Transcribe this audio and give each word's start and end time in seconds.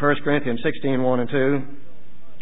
1 0.00 0.16
Corinthians 0.24 0.60
16, 0.64 1.02
1 1.02 1.20
and 1.20 1.30
2, 1.30 1.62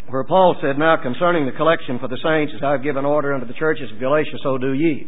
where 0.07 0.23
Paul 0.23 0.55
said, 0.61 0.77
Now 0.77 0.95
concerning 0.95 1.45
the 1.45 1.51
collection 1.51 1.99
for 1.99 2.07
the 2.07 2.17
saints, 2.23 2.53
as 2.55 2.63
I 2.63 2.71
have 2.71 2.83
given 2.83 3.03
order 3.03 3.33
unto 3.33 3.45
the 3.45 3.53
churches 3.53 3.91
of 3.91 3.99
Galatia, 3.99 4.37
so 4.41 4.57
do 4.57 4.71
ye. 4.71 5.07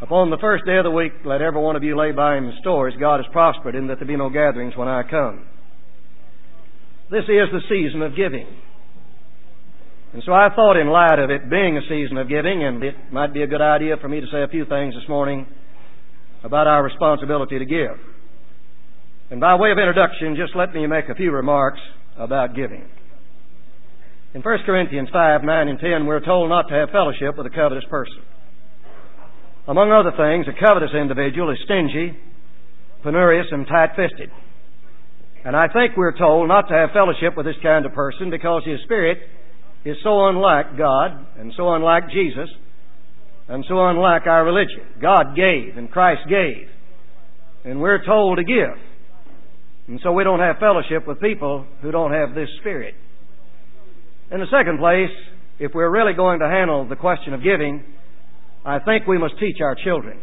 Upon 0.00 0.30
the 0.30 0.38
first 0.38 0.64
day 0.64 0.76
of 0.76 0.84
the 0.84 0.92
week, 0.92 1.10
let 1.24 1.42
every 1.42 1.60
one 1.60 1.74
of 1.74 1.82
you 1.82 1.98
lay 1.98 2.12
by 2.12 2.36
in 2.36 2.46
the 2.46 2.56
stores, 2.60 2.94
God 3.00 3.18
has 3.18 3.26
prospered, 3.32 3.74
in 3.74 3.88
that 3.88 3.98
there 3.98 4.06
be 4.06 4.16
no 4.16 4.30
gatherings 4.30 4.76
when 4.76 4.86
I 4.86 5.02
come. 5.02 5.44
This 7.10 7.24
is 7.24 7.50
the 7.50 7.66
season 7.68 8.02
of 8.02 8.14
giving. 8.14 8.46
And 10.12 10.22
so 10.24 10.32
I 10.32 10.48
thought, 10.54 10.76
in 10.80 10.86
light 10.86 11.18
of 11.18 11.30
it 11.30 11.50
being 11.50 11.76
a 11.76 11.82
season 11.88 12.16
of 12.16 12.28
giving, 12.28 12.62
and 12.62 12.82
it 12.84 12.94
might 13.10 13.34
be 13.34 13.42
a 13.42 13.48
good 13.48 13.60
idea 13.60 13.96
for 14.00 14.08
me 14.08 14.20
to 14.20 14.26
say 14.30 14.42
a 14.44 14.48
few 14.48 14.64
things 14.66 14.94
this 14.94 15.08
morning 15.08 15.46
about 16.44 16.68
our 16.68 16.84
responsibility 16.84 17.58
to 17.58 17.64
give. 17.64 17.98
And 19.30 19.40
by 19.40 19.56
way 19.56 19.70
of 19.70 19.78
introduction, 19.78 20.36
just 20.36 20.56
let 20.56 20.72
me 20.72 20.86
make 20.86 21.08
a 21.08 21.14
few 21.14 21.30
remarks 21.30 21.80
about 22.16 22.56
giving. 22.56 22.88
In 24.34 24.42
1 24.42 24.58
Corinthians 24.64 25.08
5, 25.12 25.44
9, 25.44 25.68
and 25.68 25.78
10, 25.78 26.06
we're 26.06 26.24
told 26.24 26.48
not 26.48 26.68
to 26.68 26.74
have 26.74 26.90
fellowship 26.90 27.36
with 27.36 27.46
a 27.46 27.50
covetous 27.50 27.84
person. 27.90 28.22
Among 29.66 29.92
other 29.92 30.12
things, 30.16 30.46
a 30.48 30.58
covetous 30.58 30.96
individual 30.98 31.50
is 31.50 31.58
stingy, 31.64 32.16
penurious, 33.04 33.52
and 33.52 33.66
tight 33.66 33.90
fisted. 33.96 34.30
And 35.44 35.54
I 35.54 35.68
think 35.68 35.96
we're 35.96 36.16
told 36.16 36.48
not 36.48 36.68
to 36.68 36.74
have 36.74 36.90
fellowship 36.92 37.36
with 37.36 37.46
this 37.46 37.60
kind 37.62 37.84
of 37.84 37.92
person 37.92 38.30
because 38.30 38.62
his 38.64 38.80
spirit 38.84 39.18
is 39.84 39.96
so 40.02 40.28
unlike 40.28 40.76
God 40.76 41.26
and 41.38 41.52
so 41.56 41.72
unlike 41.74 42.10
Jesus 42.10 42.48
and 43.48 43.64
so 43.68 43.86
unlike 43.86 44.26
our 44.26 44.44
religion. 44.44 44.84
God 45.00 45.36
gave 45.36 45.76
and 45.76 45.90
Christ 45.90 46.22
gave. 46.28 46.68
And 47.64 47.80
we're 47.80 48.04
told 48.04 48.38
to 48.38 48.44
give. 48.44 48.76
And 49.88 50.00
so 50.02 50.12
we 50.12 50.22
don't 50.22 50.40
have 50.40 50.56
fellowship 50.58 51.06
with 51.06 51.20
people 51.20 51.66
who 51.80 51.90
don't 51.90 52.12
have 52.12 52.34
this 52.34 52.48
spirit. 52.60 52.94
In 54.30 54.40
the 54.40 54.46
second 54.50 54.78
place, 54.78 55.10
if 55.58 55.72
we're 55.74 55.90
really 55.90 56.12
going 56.12 56.40
to 56.40 56.46
handle 56.46 56.86
the 56.86 56.96
question 56.96 57.32
of 57.32 57.42
giving, 57.42 57.82
I 58.64 58.78
think 58.80 59.06
we 59.06 59.18
must 59.18 59.34
teach 59.40 59.56
our 59.62 59.74
children. 59.82 60.20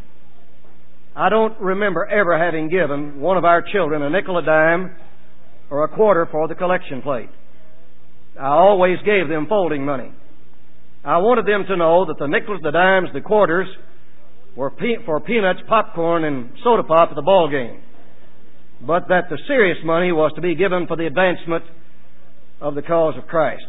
I 1.16 1.30
don't 1.30 1.60
remember 1.60 2.06
ever 2.06 2.38
having 2.38 2.70
given 2.70 3.20
one 3.20 3.38
of 3.38 3.46
our 3.46 3.64
children 3.74 4.04
a 4.04 4.10
nickel 4.10 4.38
a 4.38 4.44
dime 4.44 4.96
or 5.72 5.84
a 5.84 5.88
quarter 5.88 6.28
for 6.32 6.48
the 6.48 6.56
collection 6.56 7.02
plate. 7.02 7.30
I 8.40 8.48
always 8.48 8.98
gave 9.06 9.30
them 9.30 9.48
folding 9.48 9.84
money. 9.84 10.12
I 11.04 11.18
wanted 11.18 11.46
them 11.46 11.66
to 11.68 11.78
know 11.78 12.06
that 12.06 12.18
the 12.20 12.28
nickels, 12.28 12.60
the 12.64 12.72
dimes, 12.72 13.10
the 13.14 13.22
quarters 13.22 13.68
were 14.56 14.74
for 15.06 15.20
peanuts, 15.22 15.60
popcorn, 15.68 16.24
and 16.24 16.50
soda 16.64 16.84
pop 16.84 17.10
at 17.10 17.16
the 17.16 17.22
ball 17.22 17.50
game. 17.50 17.82
But 18.86 19.08
that 19.10 19.30
the 19.30 19.38
serious 19.48 19.78
money 19.84 20.12
was 20.12 20.32
to 20.36 20.42
be 20.42 20.56
given 20.56 20.86
for 20.88 20.96
the 20.96 21.08
advancement 21.08 21.64
of 22.62 22.76
the 22.76 22.82
cause 22.82 23.16
of 23.18 23.28
Christ. 23.28 23.66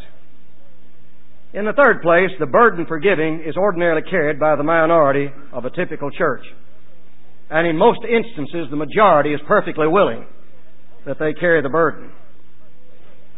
In 1.53 1.65
the 1.65 1.73
third 1.73 2.01
place, 2.01 2.29
the 2.39 2.45
burden 2.45 2.85
for 2.85 2.99
giving 2.99 3.41
is 3.45 3.55
ordinarily 3.55 4.03
carried 4.09 4.39
by 4.39 4.55
the 4.55 4.63
minority 4.63 5.29
of 5.51 5.65
a 5.65 5.71
typical 5.71 6.11
church. 6.11 6.43
And 7.49 7.65
in 7.65 7.77
most 7.77 7.99
instances, 8.03 8.67
the 8.69 8.75
majority 8.75 9.33
is 9.33 9.39
perfectly 9.47 9.87
willing 9.87 10.25
that 11.05 11.17
they 11.19 11.33
carry 11.33 11.61
the 11.61 11.69
burden. 11.69 12.11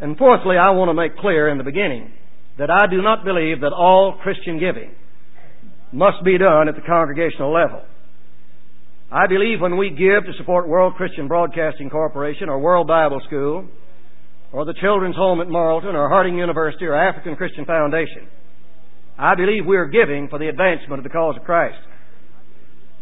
And 0.02 0.18
fourthly, 0.18 0.58
I 0.58 0.72
want 0.72 0.90
to 0.90 0.94
make 0.94 1.18
clear 1.18 1.50
in 1.50 1.58
the 1.58 1.64
beginning 1.64 2.12
that 2.58 2.70
I 2.70 2.88
do 2.88 3.02
not 3.02 3.24
believe 3.24 3.62
that 3.62 3.74
all 3.74 4.18
Christian 4.24 4.60
giving 4.60 4.92
must 5.92 6.24
be 6.24 6.38
done 6.38 6.68
at 6.68 6.76
the 6.76 6.82
congregational 6.82 7.54
level. 7.54 7.84
I 9.12 9.26
believe 9.26 9.60
when 9.60 9.78
we 9.78 9.90
give 9.90 10.26
to 10.26 10.38
support 10.38 10.68
World 10.68 10.94
Christian 10.94 11.28
Broadcasting 11.28 11.90
Corporation 11.90 12.48
or 12.48 12.60
World 12.60 12.86
Bible 12.86 13.20
School 13.26 13.68
or 14.52 14.66
the 14.66 14.76
Children's 14.80 15.16
Home 15.16 15.42
at 15.42 15.48
Morrilton 15.48 15.96
or 15.96 16.10
Harding 16.10 16.38
University 16.38 16.86
or 16.86 16.94
African 16.94 17.36
Christian 17.36 17.66
Foundation, 17.66 18.30
I 19.18 19.34
believe 19.34 19.66
we 19.66 19.78
are 19.78 19.88
giving 19.88 20.28
for 20.30 20.38
the 20.38 20.48
advancement 20.48 21.00
of 21.00 21.04
the 21.04 21.10
cause 21.10 21.36
of 21.38 21.44
Christ. 21.44 21.80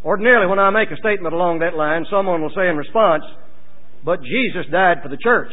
Ordinarily, 0.06 0.48
when 0.48 0.60
I 0.60 0.70
make 0.70 0.92
a 0.92 0.98
statement 0.98 1.34
along 1.36 1.60
that 1.60 1.76
line, 1.76 2.06
someone 2.10 2.42
will 2.42 2.56
say 2.56 2.70
in 2.70 2.78
response, 2.78 3.24
but 4.06 4.22
Jesus 4.24 4.72
died 4.72 5.00
for 5.04 5.10
the 5.10 5.18
church. 5.18 5.52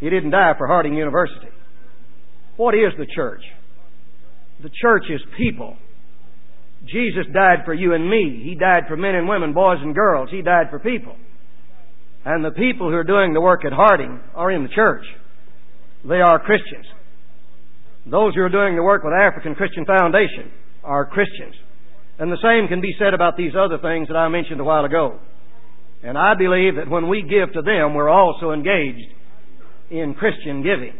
He 0.00 0.10
didn't 0.10 0.32
die 0.32 0.52
for 0.58 0.66
Harding 0.66 0.92
University. 0.92 1.48
What 2.58 2.74
is 2.74 2.92
the 2.98 3.06
church? 3.06 3.40
The 4.62 4.70
church 4.82 5.04
is 5.08 5.20
people. 5.38 5.78
Jesus 6.86 7.26
died 7.32 7.64
for 7.64 7.74
you 7.74 7.94
and 7.94 8.08
me. 8.08 8.42
He 8.44 8.54
died 8.54 8.84
for 8.88 8.96
men 8.96 9.14
and 9.14 9.28
women, 9.28 9.52
boys 9.52 9.78
and 9.80 9.94
girls. 9.94 10.28
He 10.30 10.42
died 10.42 10.66
for 10.70 10.78
people. 10.78 11.16
And 12.24 12.44
the 12.44 12.50
people 12.50 12.88
who 12.88 12.96
are 12.96 13.04
doing 13.04 13.34
the 13.34 13.40
work 13.40 13.64
at 13.64 13.72
Harding 13.72 14.20
are 14.34 14.50
in 14.50 14.62
the 14.62 14.68
church. 14.74 15.04
They 16.08 16.20
are 16.20 16.38
Christians. 16.38 16.86
Those 18.08 18.34
who 18.34 18.42
are 18.42 18.48
doing 18.48 18.76
the 18.76 18.82
work 18.82 19.02
with 19.02 19.12
African 19.12 19.54
Christian 19.54 19.84
Foundation 19.84 20.50
are 20.84 21.06
Christians. 21.06 21.54
And 22.18 22.30
the 22.30 22.38
same 22.42 22.68
can 22.68 22.80
be 22.80 22.94
said 22.98 23.14
about 23.14 23.36
these 23.36 23.52
other 23.58 23.78
things 23.78 24.08
that 24.08 24.16
I 24.16 24.28
mentioned 24.28 24.60
a 24.60 24.64
while 24.64 24.84
ago. 24.84 25.18
And 26.02 26.16
I 26.16 26.34
believe 26.34 26.76
that 26.76 26.88
when 26.88 27.08
we 27.08 27.22
give 27.22 27.52
to 27.52 27.62
them, 27.62 27.94
we're 27.94 28.08
also 28.08 28.52
engaged 28.52 29.10
in 29.90 30.14
Christian 30.14 30.62
giving. 30.62 30.94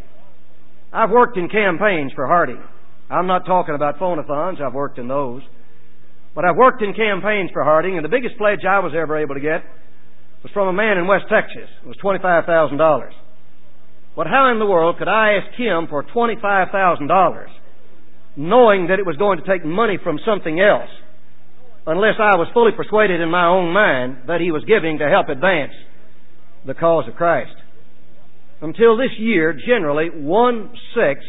I've 0.92 1.10
worked 1.10 1.36
in 1.36 1.48
campaigns 1.48 2.12
for 2.14 2.26
Harding. 2.26 2.62
I'm 3.08 3.26
not 3.26 3.46
talking 3.46 3.74
about 3.74 3.98
phonathons, 3.98 4.60
I've 4.60 4.74
worked 4.74 4.98
in 4.98 5.06
those. 5.06 5.42
But 6.36 6.44
I've 6.44 6.54
worked 6.54 6.82
in 6.82 6.92
campaigns 6.92 7.50
for 7.52 7.64
Harding, 7.64 7.96
and 7.96 8.04
the 8.04 8.12
biggest 8.12 8.36
pledge 8.36 8.60
I 8.68 8.78
was 8.78 8.92
ever 8.94 9.16
able 9.16 9.34
to 9.34 9.40
get 9.40 9.64
was 10.44 10.52
from 10.52 10.68
a 10.68 10.72
man 10.72 10.98
in 10.98 11.08
West 11.08 11.24
Texas. 11.28 11.68
It 11.82 11.88
was 11.88 11.96
$25,000. 11.96 12.76
But 14.14 14.28
how 14.28 14.52
in 14.52 14.60
the 14.60 14.66
world 14.66 14.98
could 14.98 15.08
I 15.08 15.40
ask 15.40 15.58
him 15.58 15.88
for 15.88 16.04
$25,000 16.04 17.46
knowing 18.38 18.88
that 18.88 18.98
it 18.98 19.06
was 19.06 19.16
going 19.16 19.40
to 19.40 19.46
take 19.48 19.64
money 19.64 19.96
from 20.04 20.20
something 20.26 20.60
else 20.60 20.90
unless 21.86 22.20
I 22.20 22.36
was 22.36 22.48
fully 22.52 22.72
persuaded 22.76 23.22
in 23.22 23.30
my 23.30 23.46
own 23.46 23.72
mind 23.72 24.28
that 24.28 24.42
he 24.42 24.52
was 24.52 24.62
giving 24.68 24.98
to 24.98 25.08
help 25.08 25.30
advance 25.30 25.72
the 26.66 26.74
cause 26.74 27.08
of 27.08 27.16
Christ? 27.16 27.56
until 28.60 28.96
this 28.96 29.10
year, 29.18 29.52
generally 29.66 30.08
one 30.10 30.70
sixth 30.94 31.28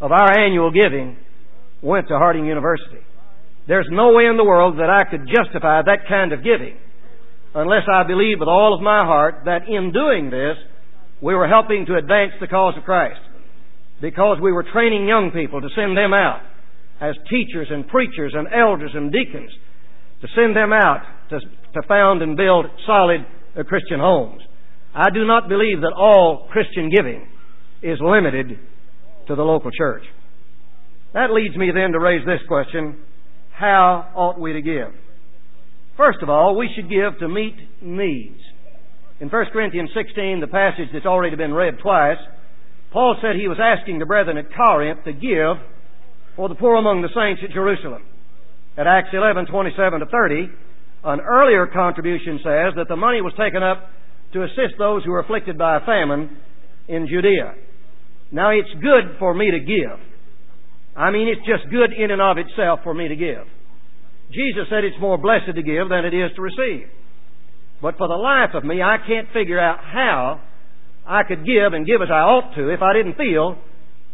of 0.00 0.12
our 0.12 0.38
annual 0.38 0.70
giving 0.70 1.16
went 1.82 2.08
to 2.08 2.16
Harding 2.16 2.46
University. 2.46 3.00
There's 3.70 3.86
no 3.88 4.10
way 4.10 4.26
in 4.26 4.36
the 4.36 4.42
world 4.42 4.82
that 4.82 4.90
I 4.90 5.06
could 5.08 5.30
justify 5.30 5.78
that 5.86 6.10
kind 6.10 6.32
of 6.32 6.42
giving 6.42 6.74
unless 7.54 7.86
I 7.86 8.02
believe 8.02 8.40
with 8.40 8.48
all 8.48 8.74
of 8.74 8.82
my 8.82 9.06
heart 9.06 9.42
that 9.44 9.70
in 9.70 9.92
doing 9.92 10.28
this, 10.28 10.58
we 11.22 11.36
were 11.36 11.46
helping 11.46 11.86
to 11.86 11.94
advance 11.94 12.32
the 12.40 12.48
cause 12.48 12.74
of 12.76 12.82
Christ. 12.82 13.20
Because 14.02 14.38
we 14.42 14.50
were 14.50 14.66
training 14.72 15.06
young 15.06 15.30
people 15.30 15.60
to 15.60 15.68
send 15.76 15.96
them 15.96 16.12
out 16.12 16.42
as 17.00 17.14
teachers 17.30 17.68
and 17.70 17.86
preachers 17.86 18.34
and 18.34 18.48
elders 18.52 18.90
and 18.92 19.12
deacons, 19.12 19.52
to 20.22 20.26
send 20.34 20.56
them 20.56 20.72
out 20.72 21.06
to, 21.30 21.38
to 21.38 21.86
found 21.86 22.22
and 22.22 22.36
build 22.36 22.66
solid 22.88 23.20
uh, 23.56 23.62
Christian 23.62 24.00
homes. 24.00 24.42
I 24.96 25.10
do 25.14 25.24
not 25.24 25.48
believe 25.48 25.82
that 25.82 25.94
all 25.96 26.48
Christian 26.50 26.90
giving 26.90 27.24
is 27.82 27.98
limited 28.02 28.58
to 29.28 29.36
the 29.36 29.42
local 29.42 29.70
church. 29.70 30.02
That 31.14 31.30
leads 31.30 31.56
me 31.56 31.70
then 31.72 31.92
to 31.92 32.00
raise 32.00 32.26
this 32.26 32.40
question 32.48 32.98
how 33.60 34.08
ought 34.16 34.40
we 34.40 34.54
to 34.54 34.62
give? 34.62 34.88
First 35.96 36.18
of 36.22 36.30
all, 36.30 36.56
we 36.56 36.70
should 36.74 36.88
give 36.88 37.18
to 37.20 37.28
meet 37.28 37.56
needs. 37.82 38.40
In 39.20 39.28
1 39.28 39.44
Corinthians 39.52 39.90
16, 39.94 40.40
the 40.40 40.46
passage 40.46 40.88
that's 40.94 41.04
already 41.04 41.36
been 41.36 41.52
read 41.52 41.76
twice, 41.82 42.16
Paul 42.90 43.16
said 43.20 43.36
he 43.36 43.48
was 43.48 43.58
asking 43.60 43.98
the 43.98 44.06
brethren 44.06 44.38
at 44.38 44.46
Corinth 44.56 45.04
to 45.04 45.12
give 45.12 45.60
for 46.36 46.48
the 46.48 46.54
poor 46.54 46.76
among 46.76 47.02
the 47.02 47.12
saints 47.14 47.42
at 47.44 47.52
Jerusalem. 47.52 48.02
At 48.78 48.86
Acts 48.86 49.10
11, 49.12 49.46
27 49.46 50.00
to 50.00 50.06
30, 50.06 50.48
an 51.04 51.20
earlier 51.20 51.66
contribution 51.66 52.40
says 52.42 52.72
that 52.76 52.88
the 52.88 52.96
money 52.96 53.20
was 53.20 53.34
taken 53.38 53.62
up 53.62 53.90
to 54.32 54.42
assist 54.44 54.78
those 54.78 55.04
who 55.04 55.10
were 55.10 55.20
afflicted 55.20 55.58
by 55.58 55.76
a 55.76 55.84
famine 55.84 56.38
in 56.88 57.06
Judea. 57.06 57.54
Now, 58.32 58.50
it's 58.50 58.72
good 58.80 59.18
for 59.18 59.34
me 59.34 59.50
to 59.50 59.60
give. 59.60 59.98
I 60.96 61.10
mean, 61.10 61.28
it's 61.28 61.46
just 61.46 61.70
good 61.70 61.92
in 61.92 62.10
and 62.10 62.20
of 62.20 62.36
itself 62.38 62.80
for 62.82 62.94
me 62.94 63.08
to 63.08 63.16
give. 63.16 63.46
Jesus 64.32 64.66
said 64.70 64.84
it's 64.84 65.00
more 65.00 65.18
blessed 65.18 65.54
to 65.54 65.62
give 65.62 65.88
than 65.88 66.04
it 66.04 66.14
is 66.14 66.30
to 66.36 66.42
receive. 66.42 66.86
But 67.82 67.96
for 67.96 68.08
the 68.08 68.14
life 68.14 68.54
of 68.54 68.64
me, 68.64 68.82
I 68.82 68.98
can't 69.06 69.28
figure 69.32 69.58
out 69.58 69.78
how 69.80 70.40
I 71.06 71.22
could 71.24 71.44
give 71.46 71.72
and 71.72 71.86
give 71.86 72.02
as 72.02 72.10
I 72.10 72.22
ought 72.22 72.54
to 72.54 72.68
if 72.68 72.82
I 72.82 72.92
didn't 72.92 73.16
feel 73.16 73.56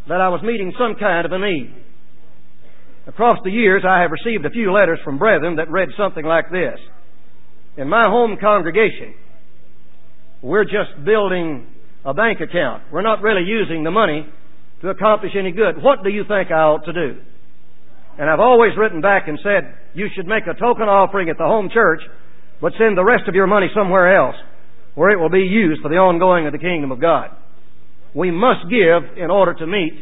that 0.08 0.20
I 0.20 0.28
was 0.28 0.40
meeting 0.43 0.73
some 0.78 0.94
kind 0.94 1.26
of 1.26 1.32
a 1.32 1.38
need. 1.38 1.75
Across 3.06 3.38
the 3.44 3.50
years, 3.50 3.82
I 3.87 4.00
have 4.00 4.11
received 4.11 4.44
a 4.46 4.50
few 4.50 4.73
letters 4.73 4.99
from 5.05 5.19
brethren 5.19 5.56
that 5.56 5.70
read 5.70 5.88
something 5.96 6.25
like 6.25 6.50
this. 6.50 6.78
In 7.76 7.88
my 7.88 8.05
home 8.05 8.37
congregation, 8.40 9.14
we're 10.43 10.64
just 10.64 11.05
building 11.05 11.67
a 12.05 12.14
bank 12.14 12.40
account. 12.40 12.84
We're 12.93 13.02
not 13.02 13.20
really 13.20 13.44
using 13.44 13.84
the 13.84 13.90
money 13.90 14.26
to 14.82 14.88
accomplish 14.90 15.32
any 15.38 15.52
good. 15.52 15.82
What 15.82 16.05
do 16.05 16.11
you 16.11 16.25
think 16.28 16.50
I 16.50 16.61
ought 16.61 16.84
to 16.84 16.93
do? 16.93 17.20
And 18.19 18.31
I've 18.31 18.40
always 18.40 18.73
written 18.78 19.00
back 19.00 19.28
and 19.28 19.38
said, 19.43 19.75
you 19.94 20.08
should 20.14 20.26
make 20.26 20.44
a 20.44 20.58
token 20.58 20.88
offering 20.88 21.28
at 21.28 21.38
the 21.38 21.44
home 21.44 21.69
church, 21.73 22.00
but 22.61 22.73
send 22.78 22.96
the 22.96 23.05
rest 23.05 23.25
of 23.28 23.34
your 23.34 23.46
money 23.46 23.69
somewhere 23.75 24.17
else 24.17 24.37
where 24.94 25.11
it 25.11 25.20
will 25.20 25.31
be 25.31 25.44
used 25.44 25.82
for 25.82 25.88
the 25.88 25.96
ongoing 25.96 26.46
of 26.46 26.52
the 26.52 26.58
kingdom 26.58 26.90
of 26.90 27.00
God. 27.00 27.31
We 28.14 28.31
must 28.31 28.64
give 28.70 29.19
in 29.19 29.31
order 29.31 29.52
to 29.52 29.67
meet 29.67 29.93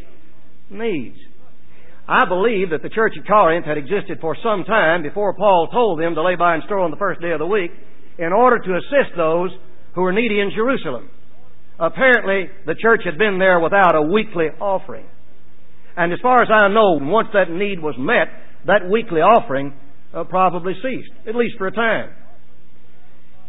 needs. 0.70 1.18
I 2.06 2.26
believe 2.26 2.70
that 2.70 2.82
the 2.82 2.90
church 2.90 3.14
at 3.18 3.26
Corinth 3.26 3.66
had 3.66 3.78
existed 3.78 4.18
for 4.20 4.36
some 4.42 4.62
time 4.64 5.02
before 5.02 5.34
Paul 5.34 5.68
told 5.72 5.98
them 5.98 6.14
to 6.14 6.22
lay 6.22 6.36
by 6.36 6.54
and 6.54 6.62
store 6.64 6.80
on 6.80 6.90
the 6.90 6.96
first 6.96 7.20
day 7.20 7.32
of 7.32 7.40
the 7.40 7.46
week 7.46 7.72
in 8.18 8.32
order 8.32 8.58
to 8.58 8.76
assist 8.76 9.16
those 9.16 9.50
who 9.94 10.02
were 10.02 10.12
needy 10.12 10.38
in 10.38 10.52
Jerusalem. 10.54 11.10
Apparently, 11.78 12.50
the 12.66 12.74
church 12.80 13.02
had 13.04 13.18
been 13.18 13.38
there 13.38 13.58
without 13.58 13.96
a 13.96 14.02
weekly 14.02 14.46
offering. 14.60 15.06
And 15.96 16.12
as 16.12 16.18
far 16.22 16.42
as 16.42 16.48
I 16.50 16.68
know, 16.68 16.98
once 17.00 17.28
that 17.34 17.50
need 17.50 17.80
was 17.80 17.94
met, 17.98 18.28
that 18.66 18.88
weekly 18.90 19.20
offering 19.20 19.74
uh, 20.14 20.24
probably 20.24 20.74
ceased, 20.82 21.10
at 21.28 21.34
least 21.34 21.56
for 21.58 21.66
a 21.66 21.72
time. 21.72 22.10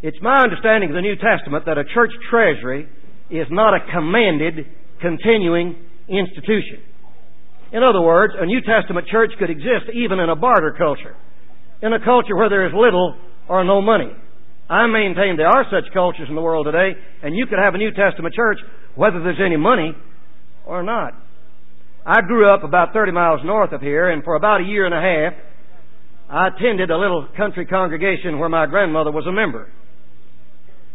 It's 0.01 0.17
my 0.21 0.41
understanding 0.41 0.89
of 0.89 0.95
the 0.95 1.01
New 1.01 1.15
Testament 1.15 1.65
that 1.65 1.77
a 1.77 1.83
church 1.93 2.11
treasury 2.29 2.87
is 3.29 3.47
not 3.49 3.73
a 3.73 3.79
commanded, 3.93 4.65
continuing 5.01 5.75
institution. 6.07 6.81
In 7.71 7.81
other 7.81 8.01
words, 8.01 8.33
a 8.37 8.45
New 8.45 8.61
Testament 8.61 9.07
church 9.07 9.31
could 9.39 9.49
exist 9.49 9.89
even 9.93 10.19
in 10.19 10.29
a 10.29 10.35
barter 10.35 10.75
culture, 10.77 11.15
in 11.81 11.93
a 11.93 12.03
culture 12.03 12.35
where 12.35 12.49
there 12.49 12.67
is 12.67 12.73
little 12.73 13.17
or 13.49 13.63
no 13.63 13.81
money. 13.81 14.11
I 14.69 14.87
maintain 14.87 15.37
there 15.37 15.47
are 15.47 15.65
such 15.69 15.93
cultures 15.93 16.27
in 16.27 16.35
the 16.35 16.41
world 16.41 16.65
today, 16.65 16.97
and 17.21 17.35
you 17.35 17.45
could 17.45 17.59
have 17.63 17.75
a 17.75 17.77
New 17.77 17.91
Testament 17.91 18.33
church 18.33 18.57
whether 18.95 19.21
there's 19.21 19.41
any 19.43 19.57
money 19.57 19.91
or 20.65 20.81
not. 20.81 21.13
I 22.05 22.21
grew 22.21 22.51
up 22.51 22.63
about 22.63 22.93
30 22.93 23.11
miles 23.11 23.41
north 23.43 23.71
of 23.71 23.81
here, 23.81 24.09
and 24.09 24.23
for 24.23 24.35
about 24.35 24.61
a 24.61 24.63
year 24.63 24.85
and 24.85 24.93
a 24.93 25.01
half, 25.01 25.33
I 26.29 26.47
attended 26.47 26.89
a 26.89 26.97
little 26.97 27.27
country 27.37 27.65
congregation 27.65 28.39
where 28.39 28.49
my 28.49 28.65
grandmother 28.65 29.11
was 29.11 29.25
a 29.27 29.31
member. 29.31 29.71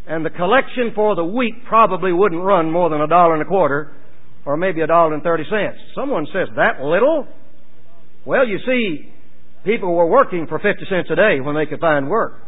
And 0.09 0.25
the 0.25 0.31
collection 0.31 0.91
for 0.95 1.15
the 1.15 1.25
week 1.25 1.55
probably 1.69 2.13
wouldn't 2.13 2.43
run 2.43 2.71
more 2.71 2.91
than 2.91 3.01
a 3.01 3.07
dollar 3.07 3.35
and 3.35 3.43
a 3.43 3.47
quarter, 3.47 3.93
or 4.45 4.57
maybe 4.57 4.81
a 4.81 4.87
dollar 4.87 5.15
and 5.15 5.23
thirty 5.23 5.45
cents. 5.49 5.79
Someone 5.95 6.27
says, 6.33 6.49
that 6.57 6.83
little? 6.83 7.29
Well, 8.25 8.47
you 8.47 8.59
see, 8.67 9.13
people 9.65 9.95
were 9.95 10.07
working 10.07 10.47
for 10.49 10.59
50 10.59 10.85
cents 10.91 11.09
a 11.13 11.17
day 11.17 11.39
when 11.41 11.55
they 11.55 11.67
could 11.67 11.81
find 11.81 12.09
work. 12.09 12.43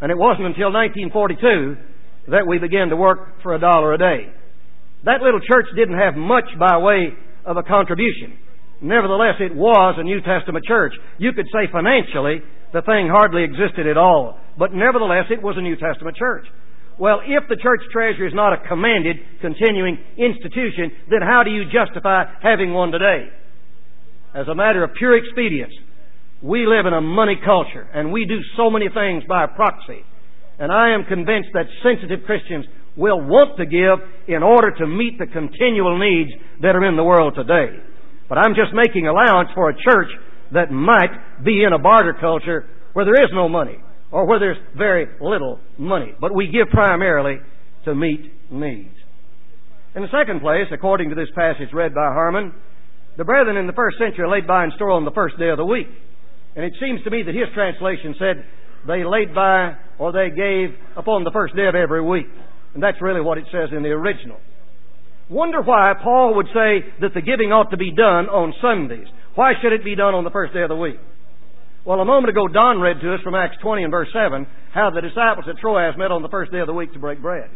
And 0.00 0.10
it 0.10 0.18
wasn't 0.18 0.46
until 0.46 0.72
1942 0.72 2.30
that 2.32 2.46
we 2.46 2.58
began 2.58 2.88
to 2.88 2.96
work 2.96 3.42
for 3.42 3.54
a 3.54 3.60
dollar 3.60 3.94
a 3.94 3.98
day. 3.98 4.28
That 5.04 5.22
little 5.22 5.40
church 5.40 5.66
didn't 5.76 5.98
have 5.98 6.16
much 6.16 6.46
by 6.58 6.78
way 6.78 7.14
of 7.44 7.56
a 7.56 7.62
contribution. 7.62 8.38
Nevertheless, 8.82 9.40
it 9.40 9.54
was 9.54 9.94
a 9.96 10.04
New 10.04 10.20
Testament 10.20 10.64
church. 10.66 10.92
You 11.18 11.32
could 11.32 11.46
say 11.52 11.70
financially, 11.72 12.42
the 12.72 12.82
thing 12.82 13.08
hardly 13.08 13.44
existed 13.44 13.86
at 13.86 13.96
all. 13.96 14.38
But 14.58 14.74
nevertheless, 14.74 15.26
it 15.30 15.42
was 15.42 15.56
a 15.56 15.62
New 15.62 15.76
Testament 15.76 16.16
church. 16.16 16.44
Well, 16.98 17.20
if 17.24 17.48
the 17.48 17.56
church 17.56 17.80
treasury 17.92 18.28
is 18.28 18.34
not 18.34 18.52
a 18.52 18.68
commanded, 18.68 19.16
continuing 19.40 19.98
institution, 20.16 20.92
then 21.08 21.20
how 21.22 21.42
do 21.44 21.50
you 21.50 21.64
justify 21.70 22.24
having 22.42 22.72
one 22.72 22.90
today? 22.90 23.28
As 24.34 24.48
a 24.48 24.54
matter 24.54 24.82
of 24.82 24.94
pure 24.98 25.16
expedience, 25.16 25.72
we 26.42 26.66
live 26.66 26.86
in 26.86 26.92
a 26.92 27.00
money 27.00 27.36
culture, 27.42 27.88
and 27.94 28.12
we 28.12 28.24
do 28.26 28.38
so 28.56 28.70
many 28.70 28.88
things 28.92 29.24
by 29.28 29.46
proxy. 29.46 30.04
And 30.58 30.72
I 30.72 30.94
am 30.94 31.04
convinced 31.04 31.50
that 31.54 31.66
sensitive 31.82 32.24
Christians 32.24 32.66
will 32.96 33.20
want 33.20 33.56
to 33.58 33.66
give 33.66 34.00
in 34.26 34.42
order 34.42 34.70
to 34.72 34.86
meet 34.86 35.18
the 35.18 35.26
continual 35.26 35.98
needs 35.98 36.30
that 36.62 36.74
are 36.74 36.84
in 36.84 36.96
the 36.96 37.04
world 37.04 37.34
today. 37.36 37.76
But 38.28 38.38
I'm 38.38 38.54
just 38.54 38.72
making 38.72 39.06
allowance 39.06 39.50
for 39.54 39.70
a 39.70 39.76
church 39.76 40.08
that 40.52 40.70
might 40.70 41.44
be 41.44 41.62
in 41.62 41.72
a 41.72 41.78
barter 41.78 42.16
culture 42.18 42.68
where 42.92 43.04
there 43.04 43.22
is 43.22 43.30
no 43.32 43.48
money 43.48 43.78
or 44.10 44.26
where 44.26 44.38
there's 44.38 44.56
very 44.76 45.06
little 45.20 45.60
money. 45.78 46.14
But 46.20 46.34
we 46.34 46.46
give 46.46 46.68
primarily 46.70 47.36
to 47.84 47.94
meet 47.94 48.32
needs. 48.50 48.94
In 49.94 50.02
the 50.02 50.08
second 50.12 50.40
place, 50.40 50.66
according 50.72 51.10
to 51.10 51.14
this 51.14 51.28
passage 51.34 51.72
read 51.72 51.94
by 51.94 52.12
Harmon, 52.12 52.52
the 53.16 53.24
brethren 53.24 53.56
in 53.56 53.66
the 53.66 53.72
first 53.72 53.96
century 53.98 54.28
laid 54.28 54.46
by 54.46 54.64
and 54.64 54.72
store 54.76 54.90
on 54.90 55.04
the 55.04 55.10
first 55.12 55.38
day 55.38 55.48
of 55.48 55.56
the 55.56 55.64
week. 55.64 55.88
And 56.56 56.64
it 56.64 56.72
seems 56.80 57.04
to 57.04 57.10
me 57.10 57.22
that 57.22 57.34
his 57.34 57.52
translation 57.54 58.16
said 58.18 58.44
they 58.86 59.04
laid 59.04 59.34
by 59.34 59.76
or 59.98 60.12
they 60.12 60.30
gave 60.30 60.74
upon 60.96 61.24
the 61.24 61.30
first 61.30 61.54
day 61.54 61.66
of 61.66 61.74
every 61.74 62.02
week. 62.02 62.26
And 62.74 62.82
that's 62.82 63.00
really 63.00 63.20
what 63.20 63.38
it 63.38 63.44
says 63.52 63.68
in 63.76 63.82
the 63.82 63.90
original. 63.90 64.38
Wonder 65.28 65.60
why 65.60 65.92
Paul 66.02 66.36
would 66.36 66.46
say 66.54 66.86
that 67.00 67.12
the 67.12 67.20
giving 67.20 67.52
ought 67.52 67.70
to 67.70 67.76
be 67.76 67.92
done 67.92 68.26
on 68.30 68.54
Sundays. 68.62 69.06
Why 69.34 69.52
should 69.60 69.72
it 69.72 69.84
be 69.84 69.96
done 69.96 70.14
on 70.14 70.24
the 70.24 70.30
first 70.30 70.54
day 70.54 70.62
of 70.62 70.68
the 70.68 70.76
week? 70.76 70.96
Well, 71.84 72.00
a 72.00 72.04
moment 72.04 72.30
ago, 72.30 72.48
Don 72.48 72.80
read 72.80 73.00
to 73.00 73.14
us 73.14 73.20
from 73.22 73.34
Acts 73.34 73.56
20 73.62 73.84
and 73.84 73.90
verse 73.90 74.08
7 74.12 74.46
how 74.72 74.90
the 74.90 75.00
disciples 75.00 75.46
at 75.48 75.58
Troas 75.58 75.94
met 75.96 76.10
on 76.10 76.22
the 76.22 76.28
first 76.28 76.52
day 76.52 76.60
of 76.60 76.66
the 76.66 76.74
week 76.74 76.92
to 76.94 76.98
break 76.98 77.20
bread. 77.20 77.50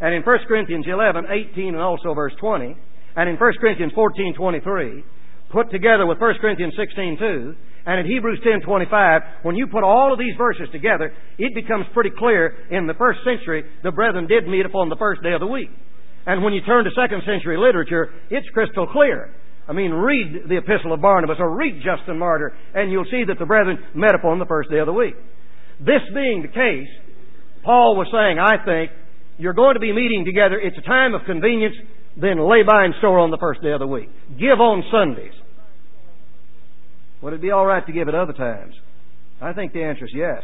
And 0.00 0.14
in 0.14 0.22
1 0.22 0.38
Corinthians 0.48 0.86
11, 0.88 1.26
18, 1.52 1.74
and 1.74 1.82
also 1.82 2.14
verse 2.14 2.32
20, 2.40 2.76
and 3.16 3.28
in 3.28 3.36
1 3.36 3.52
Corinthians 3.60 3.92
14, 3.94 4.34
23, 4.34 5.04
put 5.52 5.70
together 5.70 6.06
with 6.06 6.18
1 6.18 6.34
Corinthians 6.40 6.74
16, 6.76 7.18
2, 7.18 7.54
and 7.86 8.00
in 8.00 8.06
Hebrews 8.06 8.40
10:25, 8.40 9.22
when 9.42 9.56
you 9.56 9.66
put 9.66 9.84
all 9.84 10.12
of 10.12 10.18
these 10.18 10.36
verses 10.36 10.68
together, 10.70 11.12
it 11.38 11.54
becomes 11.54 11.86
pretty 11.92 12.10
clear 12.10 12.54
in 12.70 12.86
the 12.86 12.94
first 12.94 13.20
century 13.24 13.64
the 13.82 13.90
brethren 13.90 14.26
did 14.26 14.46
meet 14.46 14.66
upon 14.66 14.88
the 14.88 14.96
first 14.96 15.22
day 15.22 15.32
of 15.32 15.40
the 15.40 15.46
week. 15.46 15.70
And 16.26 16.44
when 16.44 16.52
you 16.52 16.60
turn 16.62 16.84
to 16.84 16.90
second 16.92 17.22
century 17.24 17.56
literature, 17.56 18.12
it's 18.28 18.48
crystal 18.50 18.86
clear. 18.86 19.30
I 19.68 19.72
mean, 19.72 19.92
read 19.92 20.48
the 20.48 20.58
Epistle 20.58 20.92
of 20.92 21.00
Barnabas 21.00 21.36
or 21.38 21.56
read 21.56 21.82
Justin 21.82 22.18
Martyr, 22.18 22.52
and 22.74 22.90
you'll 22.90 23.08
see 23.10 23.24
that 23.24 23.38
the 23.38 23.46
brethren 23.46 23.78
met 23.94 24.14
upon 24.14 24.38
the 24.38 24.46
first 24.46 24.68
day 24.68 24.78
of 24.78 24.86
the 24.86 24.92
week. 24.92 25.14
This 25.78 26.02
being 26.12 26.42
the 26.42 26.48
case, 26.48 26.88
Paul 27.62 27.96
was 27.96 28.08
saying, 28.12 28.38
I 28.38 28.64
think, 28.64 28.90
you're 29.38 29.54
going 29.54 29.74
to 29.74 29.80
be 29.80 29.92
meeting 29.92 30.24
together. 30.26 30.58
It's 30.60 30.76
a 30.76 30.82
time 30.82 31.14
of 31.14 31.22
convenience. 31.24 31.76
Then 32.16 32.38
lay 32.38 32.62
by 32.62 32.84
and 32.84 32.94
store 32.98 33.20
on 33.20 33.30
the 33.30 33.38
first 33.38 33.62
day 33.62 33.70
of 33.70 33.80
the 33.80 33.86
week. 33.86 34.10
Give 34.38 34.60
on 34.60 34.82
Sundays. 34.90 35.32
Would 37.22 37.34
it 37.34 37.42
be 37.42 37.50
all 37.50 37.66
right 37.66 37.84
to 37.84 37.92
give 37.92 38.08
at 38.08 38.14
other 38.14 38.32
times? 38.32 38.74
I 39.40 39.52
think 39.52 39.72
the 39.72 39.84
answer 39.84 40.04
is 40.04 40.12
yes. 40.14 40.42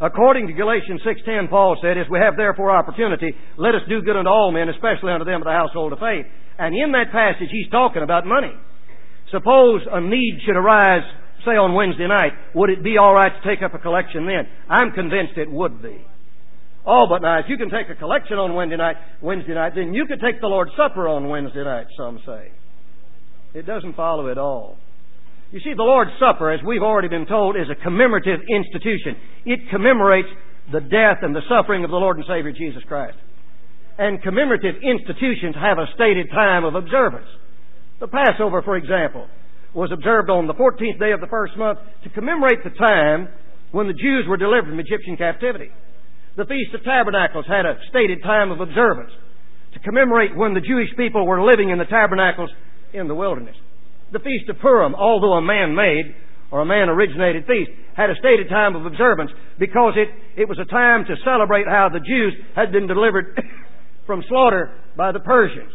According 0.00 0.46
to 0.46 0.52
Galatians 0.52 1.00
6.10, 1.02 1.50
Paul 1.50 1.76
said, 1.82 1.98
As 1.98 2.06
we 2.08 2.18
have 2.20 2.36
therefore 2.36 2.70
opportunity, 2.70 3.34
let 3.56 3.74
us 3.74 3.82
do 3.88 4.00
good 4.00 4.16
unto 4.16 4.30
all 4.30 4.52
men, 4.52 4.68
especially 4.68 5.12
unto 5.12 5.24
them 5.24 5.42
of 5.42 5.46
the 5.46 5.52
household 5.52 5.92
of 5.92 5.98
faith. 5.98 6.26
And 6.58 6.74
in 6.74 6.92
that 6.92 7.10
passage, 7.10 7.48
he's 7.50 7.70
talking 7.70 8.02
about 8.02 8.24
money. 8.24 8.52
Suppose 9.32 9.82
a 9.90 10.00
need 10.00 10.38
should 10.46 10.56
arise, 10.56 11.02
say 11.44 11.58
on 11.58 11.74
Wednesday 11.74 12.06
night, 12.06 12.32
would 12.54 12.70
it 12.70 12.84
be 12.84 12.96
all 12.96 13.12
right 13.12 13.32
to 13.34 13.48
take 13.48 13.62
up 13.62 13.74
a 13.74 13.78
collection 13.78 14.26
then? 14.26 14.46
I'm 14.70 14.92
convinced 14.92 15.36
it 15.36 15.50
would 15.50 15.82
be. 15.82 15.98
Oh, 16.86 17.06
but 17.08 17.20
now, 17.20 17.40
if 17.40 17.46
you 17.48 17.58
can 17.58 17.68
take 17.68 17.90
a 17.90 17.98
collection 17.98 18.38
on 18.38 18.54
Wednesday 18.54 18.78
night, 18.78 18.96
Wednesday 19.20 19.54
night, 19.54 19.72
then 19.74 19.92
you 19.92 20.06
could 20.06 20.20
take 20.20 20.40
the 20.40 20.46
Lord's 20.46 20.70
Supper 20.76 21.08
on 21.08 21.28
Wednesday 21.28 21.64
night, 21.64 21.86
some 21.98 22.20
say. 22.24 22.52
It 23.52 23.66
doesn't 23.66 23.96
follow 23.96 24.30
at 24.30 24.38
all. 24.38 24.78
You 25.50 25.60
see, 25.60 25.72
the 25.72 25.82
Lord's 25.82 26.12
Supper, 26.20 26.52
as 26.52 26.60
we've 26.60 26.82
already 26.82 27.08
been 27.08 27.24
told, 27.24 27.56
is 27.56 27.72
a 27.72 27.82
commemorative 27.82 28.40
institution. 28.48 29.16
It 29.46 29.60
commemorates 29.70 30.28
the 30.70 30.80
death 30.80 31.24
and 31.24 31.34
the 31.34 31.46
suffering 31.48 31.84
of 31.84 31.90
the 31.90 31.96
Lord 31.96 32.18
and 32.18 32.26
Savior 32.28 32.52
Jesus 32.52 32.82
Christ. 32.86 33.16
And 33.96 34.22
commemorative 34.22 34.76
institutions 34.84 35.56
have 35.56 35.78
a 35.78 35.88
stated 35.94 36.28
time 36.30 36.64
of 36.64 36.74
observance. 36.74 37.26
The 37.98 38.08
Passover, 38.08 38.60
for 38.60 38.76
example, 38.76 39.26
was 39.72 39.90
observed 39.90 40.28
on 40.28 40.46
the 40.46 40.54
14th 40.54 41.00
day 41.00 41.12
of 41.12 41.20
the 41.20 41.32
first 41.32 41.56
month 41.56 41.78
to 42.04 42.10
commemorate 42.10 42.62
the 42.62 42.76
time 42.76 43.28
when 43.72 43.86
the 43.86 43.96
Jews 43.96 44.26
were 44.28 44.36
delivered 44.36 44.68
from 44.68 44.80
Egyptian 44.80 45.16
captivity. 45.16 45.70
The 46.36 46.44
Feast 46.44 46.74
of 46.74 46.84
Tabernacles 46.84 47.46
had 47.48 47.64
a 47.64 47.80
stated 47.88 48.22
time 48.22 48.50
of 48.50 48.60
observance 48.60 49.10
to 49.72 49.80
commemorate 49.80 50.36
when 50.36 50.52
the 50.52 50.60
Jewish 50.60 50.94
people 50.96 51.26
were 51.26 51.44
living 51.44 51.70
in 51.70 51.78
the 51.78 51.84
tabernacles 51.84 52.50
in 52.92 53.08
the 53.08 53.14
wilderness. 53.14 53.56
The 54.12 54.20
Feast 54.20 54.48
of 54.48 54.58
Purim, 54.58 54.94
although 54.94 55.34
a 55.34 55.42
man-made 55.42 56.14
or 56.50 56.62
a 56.62 56.66
man-originated 56.66 57.44
feast, 57.46 57.70
had 57.94 58.10
a 58.10 58.16
stated 58.18 58.48
time 58.48 58.74
of 58.74 58.86
observance 58.86 59.30
because 59.58 59.94
it, 59.96 60.08
it 60.40 60.48
was 60.48 60.58
a 60.58 60.64
time 60.64 61.04
to 61.04 61.14
celebrate 61.24 61.66
how 61.66 61.88
the 61.92 62.00
Jews 62.00 62.32
had 62.56 62.72
been 62.72 62.86
delivered 62.86 63.36
from 64.06 64.24
slaughter 64.28 64.72
by 64.96 65.12
the 65.12 65.20
Persians. 65.20 65.72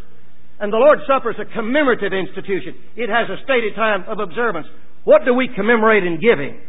And 0.59 0.71
the 0.71 0.77
Lord's 0.77 1.03
Supper 1.05 1.31
is 1.31 1.37
a 1.37 1.53
commemorative 1.53 2.13
institution. 2.13 2.73
It 2.95 3.09
has 3.09 3.29
a 3.29 3.41
stated 3.43 3.75
time 3.75 4.05
of 4.07 4.19
observance. 4.19 4.67
What 5.03 5.25
do 5.25 5.33
we 5.33 5.49
commemorate 5.53 6.05
in 6.05 6.19
giving? 6.19 6.61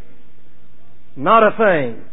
Not 1.17 1.43
a 1.43 1.57
thing. 1.57 2.05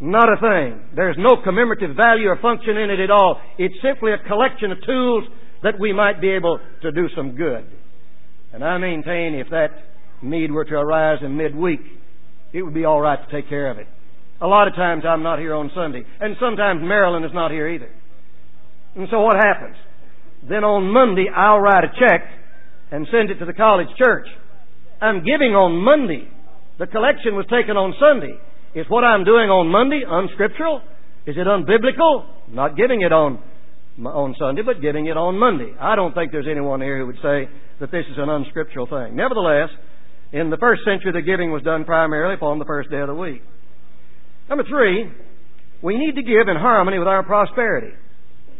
Not 0.00 0.28
a 0.28 0.36
thing. 0.36 0.82
There's 0.94 1.16
no 1.18 1.42
commemorative 1.42 1.96
value 1.96 2.28
or 2.28 2.36
function 2.36 2.76
in 2.76 2.90
it 2.90 3.00
at 3.00 3.10
all. 3.10 3.40
It's 3.58 3.74
simply 3.82 4.12
a 4.12 4.18
collection 4.28 4.70
of 4.70 4.78
tools 4.84 5.24
that 5.62 5.80
we 5.80 5.92
might 5.92 6.20
be 6.20 6.30
able 6.30 6.60
to 6.82 6.92
do 6.92 7.08
some 7.16 7.34
good. 7.36 7.64
And 8.54 8.62
I 8.62 8.78
maintain 8.78 9.34
if 9.34 9.50
that 9.50 9.70
need 10.22 10.52
were 10.52 10.64
to 10.64 10.74
arise 10.74 11.18
in 11.22 11.36
midweek, 11.36 11.80
it 12.52 12.62
would 12.62 12.72
be 12.72 12.84
all 12.84 13.00
right 13.00 13.18
to 13.18 13.34
take 13.34 13.48
care 13.48 13.68
of 13.68 13.78
it. 13.78 13.88
A 14.40 14.46
lot 14.46 14.68
of 14.68 14.76
times 14.76 15.02
I'm 15.04 15.24
not 15.24 15.40
here 15.40 15.54
on 15.54 15.72
Sunday, 15.74 16.04
and 16.20 16.36
sometimes 16.38 16.80
Marilyn 16.80 17.24
is 17.24 17.34
not 17.34 17.50
here 17.50 17.68
either. 17.68 17.90
And 18.94 19.08
so 19.10 19.22
what 19.22 19.34
happens? 19.34 19.74
Then 20.48 20.62
on 20.62 20.86
Monday 20.92 21.26
I'll 21.34 21.58
write 21.58 21.82
a 21.82 21.88
check 21.98 22.30
and 22.92 23.08
send 23.10 23.30
it 23.30 23.40
to 23.40 23.44
the 23.44 23.52
college 23.52 23.88
church. 23.98 24.28
I'm 25.02 25.24
giving 25.24 25.50
on 25.58 25.82
Monday. 25.82 26.28
The 26.78 26.86
collection 26.86 27.34
was 27.34 27.46
taken 27.50 27.76
on 27.76 27.92
Sunday. 27.98 28.38
Is 28.78 28.86
what 28.88 29.02
I'm 29.02 29.24
doing 29.24 29.50
on 29.50 29.66
Monday 29.66 30.02
unscriptural? 30.06 30.80
Is 31.26 31.34
it 31.36 31.46
unbiblical? 31.48 32.26
Not 32.48 32.76
giving 32.76 33.02
it 33.02 33.12
on 33.12 33.42
on 34.04 34.34
Sunday, 34.38 34.62
but 34.62 34.80
giving 34.80 35.06
it 35.06 35.16
on 35.16 35.38
Monday. 35.38 35.72
I 35.80 35.96
don't 35.96 36.14
think 36.14 36.30
there's 36.30 36.48
anyone 36.50 36.80
here 36.80 36.98
who 36.98 37.06
would 37.06 37.22
say 37.22 37.48
that 37.80 37.90
this 37.90 38.04
is 38.10 38.18
an 38.18 38.28
unscriptural 38.28 38.86
thing. 38.86 39.16
Nevertheless, 39.16 39.70
in 40.32 40.50
the 40.50 40.56
first 40.56 40.82
century, 40.84 41.12
the 41.12 41.22
giving 41.22 41.52
was 41.52 41.62
done 41.62 41.84
primarily 41.84 42.34
upon 42.34 42.58
the 42.58 42.64
first 42.64 42.90
day 42.90 43.00
of 43.00 43.08
the 43.08 43.14
week. 43.14 43.42
Number 44.48 44.64
three, 44.68 45.10
we 45.82 45.96
need 45.96 46.14
to 46.16 46.22
give 46.22 46.48
in 46.48 46.56
harmony 46.56 46.98
with 46.98 47.08
our 47.08 47.22
prosperity. 47.22 47.94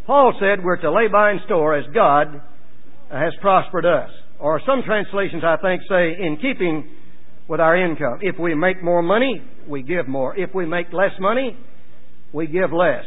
Paul 0.06 0.34
said 0.38 0.64
we're 0.64 0.76
to 0.76 0.92
lay 0.92 1.08
by 1.08 1.32
in 1.32 1.40
store 1.46 1.76
as 1.76 1.84
God 1.94 2.40
has 3.10 3.32
prospered 3.40 3.86
us. 3.86 4.10
Or 4.38 4.60
some 4.66 4.82
translations, 4.84 5.42
I 5.44 5.56
think, 5.56 5.82
say 5.88 6.16
in 6.20 6.36
keeping 6.36 6.90
with 7.48 7.60
our 7.60 7.76
income. 7.76 8.18
If 8.20 8.38
we 8.38 8.54
make 8.54 8.82
more 8.82 9.02
money, 9.02 9.42
we 9.68 9.82
give 9.82 10.08
more. 10.08 10.36
If 10.36 10.54
we 10.54 10.66
make 10.66 10.92
less 10.92 11.12
money, 11.20 11.56
we 12.32 12.46
give 12.46 12.72
less. 12.72 13.04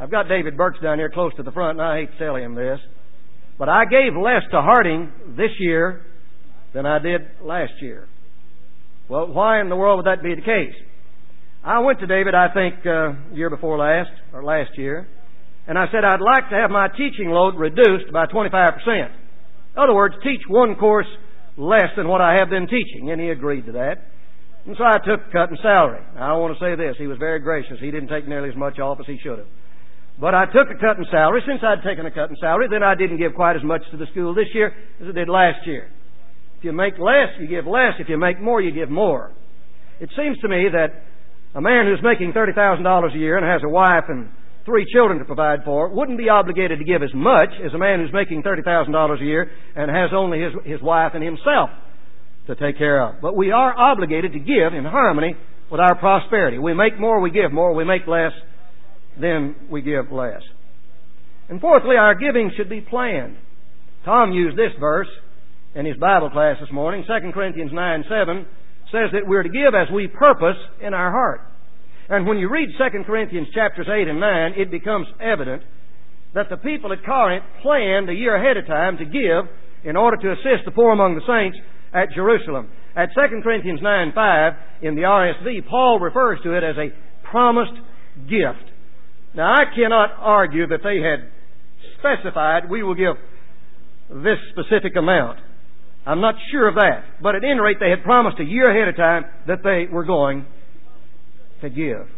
I've 0.00 0.10
got 0.10 0.28
David 0.28 0.56
Burks 0.56 0.80
down 0.82 0.98
here 0.98 1.10
close 1.10 1.32
to 1.36 1.42
the 1.42 1.52
front, 1.52 1.78
and 1.78 1.86
I 1.86 2.00
hate 2.00 2.12
to 2.12 2.18
tell 2.18 2.36
him 2.36 2.54
this, 2.54 2.80
but 3.58 3.68
I 3.68 3.84
gave 3.84 4.16
less 4.16 4.42
to 4.50 4.60
Harding 4.60 5.12
this 5.36 5.50
year 5.58 6.04
than 6.74 6.86
I 6.86 6.98
did 6.98 7.22
last 7.42 7.72
year. 7.80 8.08
Well, 9.08 9.28
why 9.28 9.60
in 9.60 9.68
the 9.68 9.76
world 9.76 9.98
would 9.98 10.06
that 10.06 10.22
be 10.22 10.34
the 10.34 10.42
case? 10.42 10.74
I 11.64 11.78
went 11.80 12.00
to 12.00 12.06
David, 12.06 12.34
I 12.34 12.52
think, 12.52 12.74
uh, 12.86 13.34
year 13.34 13.50
before 13.50 13.78
last, 13.78 14.10
or 14.32 14.42
last 14.42 14.70
year, 14.76 15.06
and 15.68 15.78
I 15.78 15.86
said 15.92 16.04
I'd 16.04 16.20
like 16.20 16.48
to 16.50 16.56
have 16.56 16.70
my 16.70 16.88
teaching 16.88 17.28
load 17.28 17.54
reduced 17.54 18.12
by 18.12 18.26
25%. 18.26 18.78
In 18.86 19.78
other 19.78 19.94
words, 19.94 20.14
teach 20.24 20.40
one 20.48 20.74
course 20.74 21.06
less 21.56 21.90
than 21.96 22.08
what 22.08 22.20
I 22.20 22.34
have 22.34 22.50
been 22.50 22.66
teaching, 22.66 23.10
and 23.10 23.20
he 23.20 23.28
agreed 23.28 23.66
to 23.66 23.72
that. 23.72 24.08
And 24.66 24.76
so 24.76 24.84
I 24.84 24.98
took 24.98 25.26
a 25.28 25.32
cut 25.32 25.50
in 25.50 25.58
salary. 25.62 26.02
Now, 26.14 26.36
I 26.36 26.38
want 26.38 26.56
to 26.56 26.64
say 26.64 26.74
this. 26.76 26.96
He 26.98 27.06
was 27.06 27.18
very 27.18 27.40
gracious. 27.40 27.78
He 27.80 27.90
didn't 27.90 28.08
take 28.08 28.28
nearly 28.28 28.48
as 28.48 28.56
much 28.56 28.78
off 28.78 28.98
as 29.00 29.06
he 29.06 29.18
should 29.22 29.38
have. 29.38 29.48
But 30.20 30.34
I 30.34 30.46
took 30.46 30.68
a 30.70 30.78
cut 30.78 30.98
in 30.98 31.04
salary. 31.10 31.42
Since 31.46 31.62
I'd 31.62 31.82
taken 31.82 32.06
a 32.06 32.10
cut 32.10 32.30
in 32.30 32.36
salary, 32.40 32.68
then 32.70 32.82
I 32.82 32.94
didn't 32.94 33.18
give 33.18 33.34
quite 33.34 33.56
as 33.56 33.64
much 33.64 33.82
to 33.90 33.96
the 33.96 34.06
school 34.12 34.34
this 34.34 34.48
year 34.54 34.72
as 35.00 35.08
I 35.08 35.12
did 35.12 35.28
last 35.28 35.66
year. 35.66 35.90
If 36.58 36.64
you 36.64 36.72
make 36.72 36.94
less, 36.98 37.34
you 37.40 37.48
give 37.48 37.66
less. 37.66 37.94
If 37.98 38.08
you 38.08 38.18
make 38.18 38.40
more, 38.40 38.60
you 38.60 38.70
give 38.70 38.90
more. 38.90 39.32
It 40.00 40.10
seems 40.16 40.38
to 40.40 40.48
me 40.48 40.68
that 40.72 40.94
a 41.54 41.60
man 41.60 41.86
who's 41.86 42.02
making 42.02 42.32
$30,000 42.32 43.14
a 43.14 43.18
year 43.18 43.36
and 43.36 43.46
has 43.46 43.62
a 43.64 43.68
wife 43.68 44.04
and 44.08 44.28
three 44.64 44.86
children 44.92 45.18
to 45.18 45.24
provide 45.24 45.64
for 45.64 45.88
wouldn't 45.88 46.18
be 46.18 46.28
obligated 46.28 46.78
to 46.78 46.84
give 46.84 47.02
as 47.02 47.12
much 47.14 47.50
as 47.64 47.74
a 47.74 47.78
man 47.78 48.00
who's 48.00 48.12
making 48.12 48.42
$30,000 48.42 49.20
a 49.20 49.24
year 49.24 49.50
and 49.74 49.90
has 49.90 50.10
only 50.14 50.40
his, 50.40 50.52
his 50.64 50.82
wife 50.82 51.12
and 51.14 51.22
himself 51.24 51.70
to 52.46 52.54
take 52.56 52.78
care 52.78 53.02
of. 53.02 53.20
But 53.20 53.36
we 53.36 53.50
are 53.50 53.76
obligated 53.76 54.32
to 54.32 54.38
give 54.38 54.74
in 54.74 54.84
harmony 54.84 55.34
with 55.70 55.80
our 55.80 55.94
prosperity. 55.96 56.58
We 56.58 56.74
make 56.74 56.98
more, 56.98 57.20
we 57.20 57.30
give 57.30 57.52
more. 57.52 57.74
We 57.74 57.84
make 57.84 58.06
less, 58.06 58.32
then 59.20 59.54
we 59.70 59.82
give 59.82 60.10
less. 60.10 60.42
And 61.48 61.60
fourthly, 61.60 61.96
our 61.96 62.14
giving 62.14 62.50
should 62.56 62.70
be 62.70 62.80
planned. 62.80 63.36
Tom 64.04 64.32
used 64.32 64.56
this 64.56 64.72
verse 64.80 65.08
in 65.74 65.86
his 65.86 65.96
Bible 65.96 66.30
class 66.30 66.56
this 66.60 66.72
morning. 66.72 67.04
2 67.06 67.32
Corinthians 67.32 67.70
9 67.72 68.04
7 68.08 68.46
says 68.90 69.10
that 69.12 69.26
we're 69.26 69.42
to 69.42 69.48
give 69.48 69.74
as 69.74 69.92
we 69.92 70.06
purpose 70.08 70.56
in 70.80 70.94
our 70.94 71.10
heart. 71.10 71.40
And 72.08 72.26
when 72.26 72.38
you 72.38 72.50
read 72.50 72.68
2 72.76 73.04
Corinthians 73.04 73.48
chapters 73.54 73.86
8 73.88 74.08
and 74.08 74.20
9, 74.20 74.52
it 74.56 74.70
becomes 74.70 75.06
evident 75.20 75.62
that 76.34 76.48
the 76.50 76.56
people 76.56 76.92
at 76.92 77.04
Corinth 77.04 77.44
planned 77.62 78.08
a 78.08 78.14
year 78.14 78.36
ahead 78.36 78.56
of 78.56 78.66
time 78.66 78.96
to 78.98 79.04
give 79.04 79.48
in 79.84 79.96
order 79.96 80.16
to 80.16 80.32
assist 80.32 80.64
the 80.64 80.72
poor 80.72 80.92
among 80.92 81.14
the 81.14 81.26
saints 81.26 81.58
at 81.92 82.12
Jerusalem. 82.14 82.70
At 82.96 83.10
2 83.14 83.42
Corinthians 83.42 83.80
9 83.82 84.12
5 84.14 84.52
in 84.82 84.94
the 84.94 85.02
RSV, 85.02 85.68
Paul 85.68 86.00
refers 86.00 86.38
to 86.44 86.56
it 86.56 86.64
as 86.64 86.76
a 86.76 86.92
promised 87.28 87.76
gift. 88.28 88.71
Now, 89.34 89.54
I 89.54 89.64
cannot 89.74 90.10
argue 90.18 90.66
that 90.68 90.80
they 90.82 90.98
had 90.98 91.30
specified 91.98 92.68
we 92.68 92.82
will 92.82 92.94
give 92.94 93.16
this 94.10 94.38
specific 94.50 94.96
amount. 94.96 95.38
I'm 96.04 96.20
not 96.20 96.34
sure 96.50 96.68
of 96.68 96.74
that. 96.74 97.04
But 97.22 97.36
at 97.36 97.44
any 97.44 97.60
rate, 97.60 97.78
they 97.80 97.90
had 97.90 98.02
promised 98.02 98.38
a 98.40 98.44
year 98.44 98.70
ahead 98.70 98.88
of 98.88 98.96
time 98.96 99.24
that 99.46 99.58
they 99.62 99.86
were 99.92 100.04
going 100.04 100.44
to 101.62 101.70
give. 101.70 102.08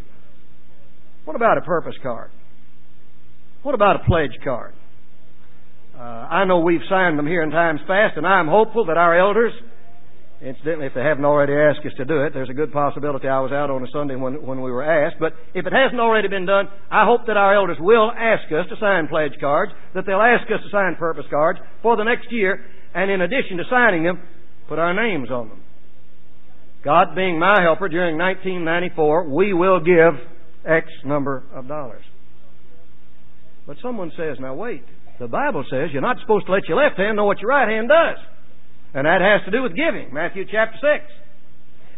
What 1.25 1.37
about 1.37 1.59
a 1.59 1.61
purpose 1.61 1.95
card? 2.03 2.31
What 3.63 3.75
about 3.75 3.97
a 3.97 4.05
pledge 4.05 4.37
card? 4.43 4.75
Uh, 5.97 6.01
I 6.01 6.45
know 6.45 6.61
we've 6.61 6.81
signed 6.91 7.19
them 7.19 7.27
here 7.27 7.43
in 7.43 7.51
times 7.51 7.81
past, 7.87 8.17
and 8.17 8.27
I'm 8.27 8.49
hopeful 8.49 8.87
that 8.87 8.97
our 8.97 9.17
elders, 9.17 9.53
incidentally, 10.45 10.87
if 10.87 10.95
they 10.95 11.03
haven't 11.03 11.25
already 11.25 11.55
asked 11.55 11.85
us 11.87 11.93
to 11.97 12.05
do 12.05 12.23
it, 12.23 12.35
there's 12.35 12.51
a 12.51 12.55
good 12.55 12.73
possibility 12.73 13.29
I 13.29 13.41
was 13.41 13.53
out 13.53 13.71
on 13.71 13.83
a 13.83 13.91
Sunday 13.91 14.15
when, 14.15 14.45
when 14.45 14.61
we 14.61 14.71
were 14.71 14.85
asked, 14.85 15.17
but 15.19 15.33
if 15.55 15.67
it 15.67 15.73
hasn't 15.73 16.01
already 16.01 16.29
been 16.29 16.47
done, 16.47 16.69
I 16.91 17.05
hope 17.05 17.27
that 17.27 17.37
our 17.37 17.55
elders 17.55 17.79
will 17.81 18.13
ask 18.13 18.45
us 18.53 18.69
to 18.69 18.77
sign 18.79 19.09
pledge 19.09 19.33
cards, 19.41 19.73
that 19.95 20.05
they'll 20.07 20.21
ask 20.21 20.45
us 20.53 20.61
to 20.63 20.71
sign 20.71 20.97
purpose 20.97 21.25
cards 21.31 21.59
for 21.83 21.97
the 21.97 22.05
next 22.05 22.31
year, 22.31 22.65
and 22.95 23.11
in 23.11 23.23
addition 23.23 23.57
to 23.57 23.65
signing 23.71 24.05
them, 24.05 24.23
put 24.69 24.79
our 24.79 24.95
names 24.95 25.31
on 25.31 25.49
them. 25.49 25.63
God 26.85 27.15
being 27.17 27.39
my 27.39 27.63
helper 27.63 27.89
during 27.89 28.19
1994, 28.19 29.29
we 29.31 29.55
will 29.55 29.81
give 29.81 30.21
X 30.67 30.87
number 31.05 31.43
of 31.55 31.67
dollars. 31.67 32.05
But 33.67 33.79
someone 33.83 34.13
says, 34.17 34.37
now 34.39 34.55
wait, 34.55 34.85
the 35.19 35.27
Bible 35.27 35.65
says 35.71 35.89
you're 35.93 36.03
not 36.03 36.19
supposed 36.21 36.47
to 36.47 36.53
let 36.53 36.69
your 36.69 36.77
left 36.77 36.99
hand 36.99 37.17
know 37.17 37.25
what 37.25 37.41
your 37.41 37.49
right 37.49 37.69
hand 37.69 37.89
does. 37.89 38.19
And 38.95 39.07
that 39.07 39.21
has 39.21 39.45
to 39.45 39.51
do 39.51 39.63
with 39.63 39.75
giving, 39.75 40.15
Matthew 40.15 40.45
chapter 40.51 40.79
6. 40.81 41.05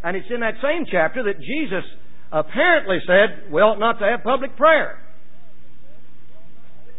And 0.02 0.16
it's 0.16 0.28
in 0.32 0.40
that 0.40 0.54
same 0.62 0.86
chapter 0.90 1.22
that 1.24 1.40
Jesus 1.40 1.84
apparently 2.32 2.98
said 3.06 3.52
we 3.52 3.60
ought 3.60 3.78
not 3.78 3.98
to 3.98 4.06
have 4.06 4.24
public 4.24 4.56
prayer. 4.56 4.98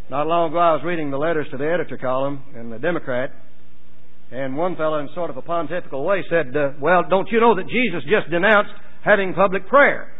Not 0.09 0.27
long 0.27 0.51
ago 0.51 0.59
I 0.59 0.73
was 0.73 0.81
reading 0.85 1.11
the 1.11 1.17
letters 1.17 1.47
to 1.51 1.57
the 1.57 1.67
editor 1.67 1.97
column 1.97 2.43
in 2.55 2.69
the 2.69 2.79
Democrat, 2.79 3.31
and 4.31 4.57
one 4.57 4.75
fellow, 4.75 4.99
in 4.99 5.07
sort 5.15 5.29
of 5.29 5.37
a 5.37 5.41
pontifical 5.41 6.03
way, 6.03 6.23
said, 6.29 6.55
uh, 6.55 6.71
Well, 6.81 7.03
don't 7.09 7.29
you 7.31 7.39
know 7.39 7.55
that 7.55 7.67
Jesus 7.69 8.03
just 8.03 8.29
denounced 8.29 8.71
having 9.03 9.33
public 9.33 9.67
prayer? 9.67 10.11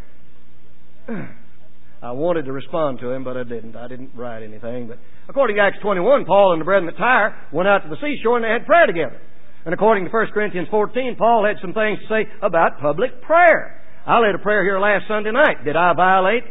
I 2.02 2.12
wanted 2.12 2.46
to 2.46 2.54
respond 2.54 3.00
to 3.00 3.12
him, 3.12 3.24
but 3.24 3.36
I 3.36 3.44
didn't. 3.44 3.76
I 3.76 3.88
didn't 3.88 4.12
write 4.16 4.44
anything. 4.44 4.88
But 4.88 5.00
according 5.28 5.58
to 5.58 5.62
Acts 5.62 5.80
21, 5.82 6.26
Paul 6.26 6.54
and 6.54 6.62
the 6.62 6.66
brethren 6.66 6.88
at 6.94 6.98
Tyre 6.98 7.36
went 7.52 7.68
out 7.68 7.80
to 7.84 7.90
the 7.90 7.98
seashore 8.00 8.38
and 8.38 8.46
they 8.46 8.50
had 8.50 8.66
prayer 8.66 8.86
together. 8.86 9.20
And 9.68 9.74
according 9.74 10.06
to 10.06 10.12
1 10.12 10.28
Corinthians 10.34 10.70
14, 10.72 11.18
Paul 11.20 11.44
had 11.44 11.60
some 11.60 11.74
things 11.74 12.00
to 12.00 12.08
say 12.08 12.24
about 12.42 12.80
public 12.80 13.22
prayer. 13.22 13.84
I 14.08 14.18
led 14.20 14.34
a 14.34 14.40
prayer 14.40 14.64
here 14.64 14.80
last 14.80 15.10
Sunday 15.10 15.32
night. 15.32 15.66
Did 15.66 15.76
I 15.76 15.92
violate 15.92 16.44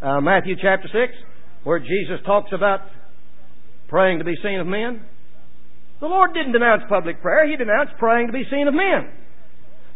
uh, 0.00 0.20
Matthew 0.20 0.54
chapter 0.62 0.86
6, 0.86 0.94
where 1.64 1.80
Jesus 1.80 2.22
talks 2.24 2.52
about 2.54 2.82
praying 3.88 4.20
to 4.20 4.24
be 4.24 4.36
seen 4.44 4.60
of 4.60 4.68
men? 4.68 5.02
The 6.00 6.06
Lord 6.06 6.34
didn't 6.34 6.52
denounce 6.52 6.84
public 6.88 7.20
prayer. 7.20 7.50
He 7.50 7.56
denounced 7.56 7.98
praying 7.98 8.28
to 8.28 8.32
be 8.32 8.44
seen 8.48 8.68
of 8.68 8.74
men. 8.74 9.10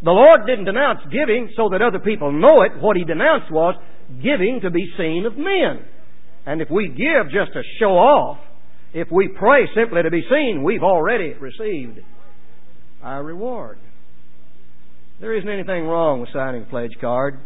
The 0.03 0.11
Lord 0.11 0.41
didn't 0.45 0.65
denounce 0.65 1.07
giving 1.13 1.49
so 1.57 1.69
that 1.71 1.83
other 1.83 2.01
people 2.01 2.33
know 2.33 2.63
it. 2.63 2.83
What 2.83 2.97
He 2.97 3.05
denounced 3.05 3.47
was 3.49 3.77
giving 4.21 4.59
to 4.65 4.73
be 4.73 4.91
seen 4.99 5.23
of 5.25 5.39
men. 5.39 5.87
And 6.45 6.61
if 6.61 6.67
we 6.69 6.89
give 6.89 7.31
just 7.31 7.53
to 7.53 7.63
show 7.79 7.95
off, 7.95 8.39
if 8.93 9.07
we 9.13 9.29
pray 9.29 9.69
simply 9.73 10.03
to 10.03 10.11
be 10.11 10.27
seen, 10.29 10.65
we've 10.65 10.83
already 10.83 11.33
received 11.35 12.01
our 13.07 13.23
reward. 13.23 13.79
There 15.21 15.37
isn't 15.37 15.49
anything 15.49 15.85
wrong 15.85 16.21
with 16.21 16.29
signing 16.33 16.63
a 16.63 16.67
pledge 16.67 16.91
card. 17.01 17.39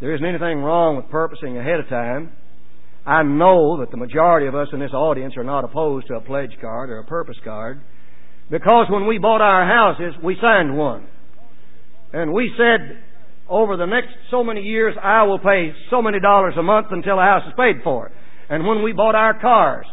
There 0.00 0.14
isn't 0.14 0.26
anything 0.26 0.62
wrong 0.62 0.96
with 0.96 1.10
purposing 1.10 1.58
ahead 1.58 1.80
of 1.80 1.88
time. 1.88 2.32
I 3.06 3.22
know 3.22 3.80
that 3.80 3.90
the 3.90 3.98
majority 3.98 4.46
of 4.46 4.54
us 4.54 4.68
in 4.72 4.80
this 4.80 4.92
audience 4.92 5.34
are 5.36 5.44
not 5.44 5.64
opposed 5.64 6.06
to 6.08 6.14
a 6.14 6.20
pledge 6.20 6.52
card 6.60 6.88
or 6.88 6.98
a 6.98 7.04
purpose 7.04 7.36
card 7.44 7.80
because 8.50 8.86
when 8.90 9.06
we 9.06 9.18
bought 9.18 9.42
our 9.42 9.66
houses, 9.66 10.14
we 10.24 10.36
signed 10.42 10.76
one. 10.76 11.06
And 12.12 12.32
we 12.32 12.50
said, 12.56 13.02
over 13.48 13.76
the 13.76 13.86
next 13.86 14.08
so 14.30 14.42
many 14.42 14.62
years, 14.62 14.96
I 15.00 15.24
will 15.24 15.38
pay 15.38 15.72
so 15.90 16.02
many 16.02 16.20
dollars 16.20 16.54
a 16.58 16.62
month 16.62 16.88
until 16.90 17.16
the 17.16 17.22
house 17.22 17.42
is 17.46 17.52
paid 17.56 17.84
for. 17.84 18.10
And 18.48 18.66
when 18.66 18.82
we 18.82 18.92
bought 18.92 19.14
our 19.14 19.38
cars, 19.40 19.86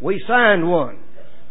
we 0.00 0.22
signed 0.28 0.68
one. 0.70 0.98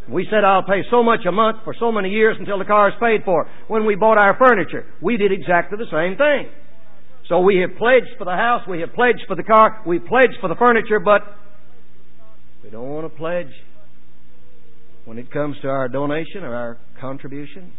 We 0.10 0.28
said, 0.30 0.44
I'll 0.44 0.64
pay 0.64 0.84
so 0.92 1.02
much 1.02 1.22
a 1.28 1.32
month 1.32 1.60
for 1.64 1.74
so 1.80 1.92
many 1.92 2.10
years 2.10 2.36
until 2.40 2.60
the 2.60 2.66
car 2.66 2.90
is 2.90 2.96
paid 3.00 3.24
for. 3.24 3.50
When 3.68 3.86
we 3.86 3.96
bought 3.96 4.18
our 4.18 4.38
furniture, 4.38 4.86
we 5.02 5.18
did 5.18 5.32
exactly 5.32 5.78
the 5.78 5.90
same 5.92 6.18
thing. 6.18 6.52
So 7.30 7.40
we 7.40 7.58
have 7.60 7.78
pledged 7.78 8.18
for 8.18 8.26
the 8.26 8.36
house, 8.36 8.62
we 8.68 8.82
have 8.82 8.94
pledged 8.94 9.24
for 9.28 9.36
the 9.36 9.44
car, 9.44 9.82
we 9.88 10.00
pledged 10.00 10.38
for 10.42 10.50
the 10.50 10.56
furniture, 10.56 11.00
but 11.00 11.22
we 12.64 12.70
don't 12.70 12.90
want 12.90 13.10
to 13.10 13.18
pledge 13.18 13.52
when 15.06 15.18
it 15.18 15.32
comes 15.32 15.56
to 15.62 15.70
our 15.70 15.88
donation 15.88 16.44
or 16.44 16.54
our 16.54 16.78
contribution. 17.00 17.72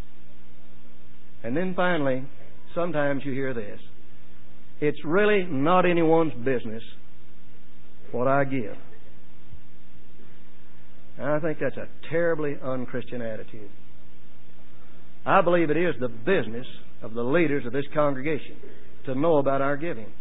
And 1.43 1.55
then 1.55 1.75
finally, 1.75 2.25
sometimes 2.75 3.23
you 3.25 3.33
hear 3.33 3.53
this. 3.53 3.79
It's 4.81 4.99
really 5.05 5.45
not 5.49 5.85
anyone's 5.85 6.33
business 6.43 6.83
what 8.13 8.29
I 8.29 8.45
give. 8.45 8.77
And 11.19 11.27
I 11.27 11.39
think 11.41 11.59
that's 11.61 11.77
a 11.77 11.89
terribly 12.11 12.57
unchristian 12.63 13.23
attitude. 13.23 13.71
I 15.27 15.41
believe 15.41 15.71
it 15.71 15.77
is 15.77 15.95
the 16.01 16.09
business 16.09 16.67
of 17.03 17.15
the 17.15 17.23
leaders 17.23 17.65
of 17.67 17.73
this 17.73 17.85
congregation 17.95 18.57
to 19.07 19.15
know 19.15 19.39
about 19.39 19.63
our 19.63 19.77
giving. 19.77 20.13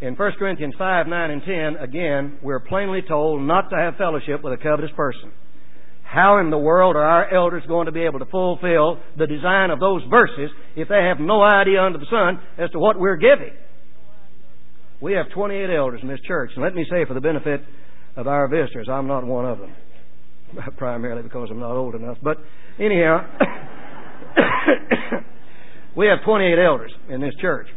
In 0.00 0.14
1 0.14 0.32
Corinthians 0.38 0.74
5, 0.78 1.06
9, 1.06 1.30
and 1.30 1.42
10, 1.42 1.82
again, 1.82 2.38
we're 2.42 2.60
plainly 2.60 3.00
told 3.06 3.40
not 3.42 3.70
to 3.70 3.76
have 3.76 3.96
fellowship 3.96 4.42
with 4.42 4.52
a 4.52 4.62
covetous 4.62 4.90
person. 4.94 5.32
How 6.02 6.38
in 6.38 6.50
the 6.50 6.58
world 6.58 6.96
are 6.96 7.04
our 7.04 7.34
elders 7.34 7.64
going 7.66 7.86
to 7.86 7.92
be 7.92 8.04
able 8.04 8.20
to 8.20 8.26
fulfill 8.26 9.00
the 9.18 9.26
design 9.26 9.70
of 9.70 9.80
those 9.80 10.02
verses 10.08 10.50
if 10.76 10.88
they 10.88 11.02
have 11.02 11.18
no 11.18 11.42
idea 11.42 11.82
under 11.82 11.98
the 11.98 12.06
sun 12.10 12.40
as 12.58 12.70
to 12.70 12.78
what 12.78 12.98
we're 12.98 13.16
giving? 13.16 13.52
We 15.00 15.14
have 15.14 15.30
28 15.34 15.68
elders 15.74 16.00
in 16.02 16.08
this 16.08 16.20
church, 16.26 16.50
and 16.54 16.62
let 16.62 16.74
me 16.74 16.86
say 16.90 17.04
for 17.06 17.14
the 17.14 17.20
benefit 17.20 17.60
of 18.16 18.26
our 18.26 18.48
visitors, 18.48 18.88
I'm 18.90 19.06
not 19.06 19.26
one 19.26 19.44
of 19.44 19.58
them, 19.58 19.74
primarily 20.76 21.22
because 21.22 21.48
I'm 21.50 21.60
not 21.60 21.76
old 21.76 21.94
enough. 21.94 22.18
But 22.22 22.38
anyhow, 22.78 23.26
we 25.96 26.06
have 26.06 26.18
28 26.24 26.58
elders 26.58 26.92
in 27.08 27.20
this 27.20 27.34
church. 27.40 27.68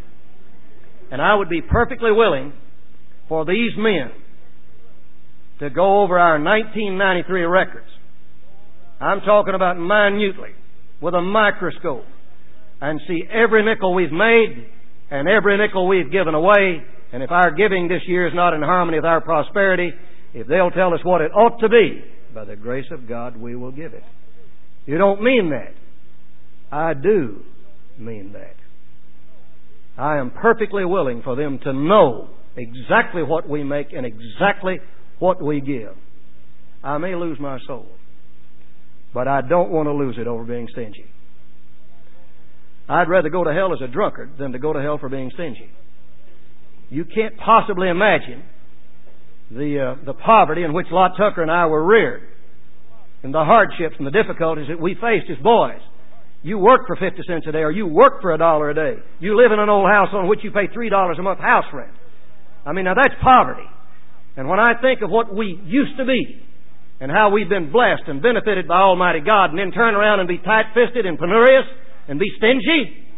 And 1.12 1.22
I 1.22 1.36
would 1.36 1.50
be 1.50 1.62
perfectly 1.62 2.12
willing 2.12 2.54
for 3.28 3.46
these 3.46 3.72
men 3.78 4.12
to 5.60 5.70
go 5.70 6.04
over 6.04 6.18
our 6.18 6.42
1993 6.42 7.42
records. 7.44 7.88
I'm 9.02 9.22
talking 9.22 9.56
about 9.56 9.78
minutely, 9.78 10.52
with 11.02 11.14
a 11.14 11.22
microscope, 11.22 12.06
and 12.82 13.00
see 13.08 13.24
every 13.32 13.64
nickel 13.64 13.94
we've 13.94 14.12
made 14.12 14.68
and 15.12 15.28
every 15.28 15.58
nickel 15.58 15.88
we've 15.88 16.12
given 16.12 16.36
away. 16.36 16.84
And 17.12 17.24
if 17.24 17.32
our 17.32 17.52
giving 17.52 17.88
this 17.88 18.02
year 18.08 18.28
is 18.28 18.34
not 18.36 18.54
in 18.54 18.62
harmony 18.62 18.98
with 18.98 19.06
our 19.06 19.22
prosperity, 19.22 19.92
if 20.34 20.48
they'll 20.48 20.72
tell 20.72 20.94
us 20.94 21.00
what 21.04 21.22
it 21.22 21.32
ought 21.32 21.60
to 21.60 21.70
be, 21.70 22.04
by 22.34 22.46
the 22.46 22.56
grace 22.56 22.86
of 22.92 23.08
God, 23.08 23.38
we 23.38 23.56
will 23.56 23.72
give 23.72 23.94
it. 23.94 24.04
You 24.86 24.98
don't 24.98 25.22
mean 25.22 25.52
that. 25.52 25.74
I 26.72 26.94
do 26.94 27.44
mean 27.98 28.34
that. 28.34 28.56
I 29.98 30.18
am 30.18 30.32
perfectly 30.32 30.86
willing 30.86 31.22
for 31.24 31.36
them 31.36 31.60
to 31.64 31.74
know 31.74 32.30
exactly 32.56 33.24
what 33.24 33.50
we 33.50 33.64
make 33.64 33.92
and 33.94 34.06
exactly 34.06 34.80
what 35.20 35.42
we 35.42 35.62
give. 35.62 35.96
I 36.84 36.98
may 36.98 37.16
lose 37.16 37.38
my 37.40 37.60
soul, 37.68 37.88
but 39.14 39.28
I 39.28 39.42
don't 39.42 39.70
want 39.70 39.88
to 39.88 39.94
lose 39.94 40.16
it 40.18 40.28
over 40.28 40.44
being 40.44 40.68
stingy. 40.72 41.06
I'd 42.88 43.10
rather 43.10 43.30
go 43.30 43.44
to 43.44 43.54
hell 43.54 43.74
as 43.74 43.82
a 43.82 43.92
drunkard 43.92 44.32
than 44.40 44.54
to 44.54 44.60
go 44.60 44.74
to 44.74 44.82
hell 44.82 44.98
for 44.98 45.10
being 45.10 45.30
stingy. 45.34 45.70
You 46.90 47.06
can't 47.06 47.38
possibly 47.38 47.90
imagine 47.90 48.44
the 49.52 49.98
uh, 49.98 50.06
the 50.06 50.14
poverty 50.14 50.64
in 50.64 50.74
which 50.74 50.88
Lot 50.92 51.12
Tucker 51.18 51.42
and 51.42 51.52
I 51.52 51.66
were 51.66 51.84
reared, 51.84 52.24
and 53.24 53.34
the 53.34 53.44
hardships 53.44 53.96
and 53.98 54.06
the 54.06 54.12
difficulties 54.12 54.68
that 54.70 54.80
we 54.80 54.96
faced 54.96 55.30
as 55.30 55.42
boys. 55.44 55.82
You 56.42 56.58
work 56.58 56.88
for 56.88 56.96
50 56.96 57.20
cents 57.28 57.46
a 57.50 57.52
day 57.52 57.60
or 57.60 57.72
you 57.72 57.86
work 57.86 58.22
for 58.22 58.32
a 58.32 58.38
dollar 58.38 58.70
a 58.70 58.74
day. 58.74 58.96
You 59.20 59.36
live 59.36 59.52
in 59.52 59.60
an 59.60 59.68
old 59.68 59.90
house 59.90 60.08
on 60.14 60.30
which 60.30 60.40
you 60.42 60.52
pay 60.52 60.68
$3 60.68 61.20
a 61.20 61.22
month 61.22 61.40
house 61.40 61.66
rent. 61.74 61.92
I 62.66 62.72
mean, 62.72 62.86
now 62.86 62.94
that's 62.96 63.16
poverty. 63.22 63.68
And 64.38 64.48
when 64.48 64.60
I 64.60 64.80
think 64.82 65.02
of 65.02 65.10
what 65.10 65.36
we 65.36 65.60
used 65.66 65.98
to 65.98 66.06
be 66.06 66.40
and 67.02 67.12
how 67.12 67.32
we've 67.32 67.50
been 67.50 67.74
blessed 67.74 68.08
and 68.08 68.22
benefited 68.22 68.70
by 68.70 68.80
Almighty 68.80 69.20
God 69.20 69.52
and 69.52 69.60
then 69.60 69.72
turn 69.72 69.96
around 69.96 70.22
and 70.22 70.30
be 70.30 70.38
tight-fisted 70.38 71.06
and 71.06 71.20
penurious 71.20 71.68
and 72.08 72.20
be 72.20 72.32
stingy, 72.38 73.09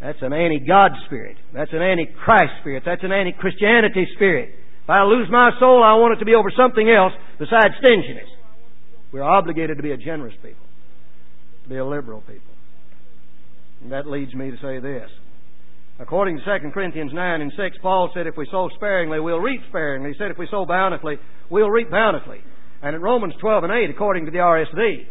that's 0.00 0.18
an 0.22 0.32
anti-God 0.32 0.92
spirit. 1.06 1.36
That's 1.52 1.72
an 1.72 1.82
anti-Christ 1.82 2.52
spirit. 2.60 2.82
That's 2.86 3.04
an 3.04 3.12
anti-Christianity 3.12 4.06
spirit. 4.16 4.54
If 4.84 4.90
I 4.90 5.02
lose 5.04 5.28
my 5.30 5.50
soul, 5.60 5.84
I 5.84 5.94
want 5.94 6.16
it 6.16 6.20
to 6.20 6.24
be 6.24 6.34
over 6.34 6.50
something 6.56 6.88
else 6.88 7.12
besides 7.38 7.74
stinginess. 7.78 8.28
We're 9.12 9.22
obligated 9.22 9.76
to 9.76 9.82
be 9.82 9.92
a 9.92 9.96
generous 9.96 10.34
people 10.42 10.64
to 11.64 11.68
be 11.68 11.76
a 11.76 11.84
liberal 11.84 12.20
people. 12.22 12.54
And 13.82 13.92
that 13.92 14.06
leads 14.06 14.34
me 14.34 14.50
to 14.50 14.56
say 14.58 14.78
this. 14.78 15.08
According 15.98 16.38
to 16.38 16.44
2 16.44 16.70
Corinthians 16.70 17.12
9 17.12 17.40
and 17.40 17.52
6, 17.56 17.76
Paul 17.82 18.10
said 18.14 18.26
if 18.26 18.36
we 18.36 18.46
sow 18.50 18.70
sparingly, 18.74 19.20
we'll 19.20 19.38
reap 19.38 19.60
sparingly. 19.68 20.10
He 20.12 20.18
said 20.18 20.30
if 20.30 20.38
we 20.38 20.48
sow 20.50 20.64
bountifully, 20.64 21.16
we'll 21.50 21.70
reap 21.70 21.90
bountifully. 21.90 22.40
And 22.82 22.96
in 22.96 23.02
Romans 23.02 23.34
12 23.40 23.64
and 23.64 23.72
8, 23.72 23.90
according 23.90 24.24
to 24.24 24.30
the 24.30 24.38
RSV, 24.38 25.06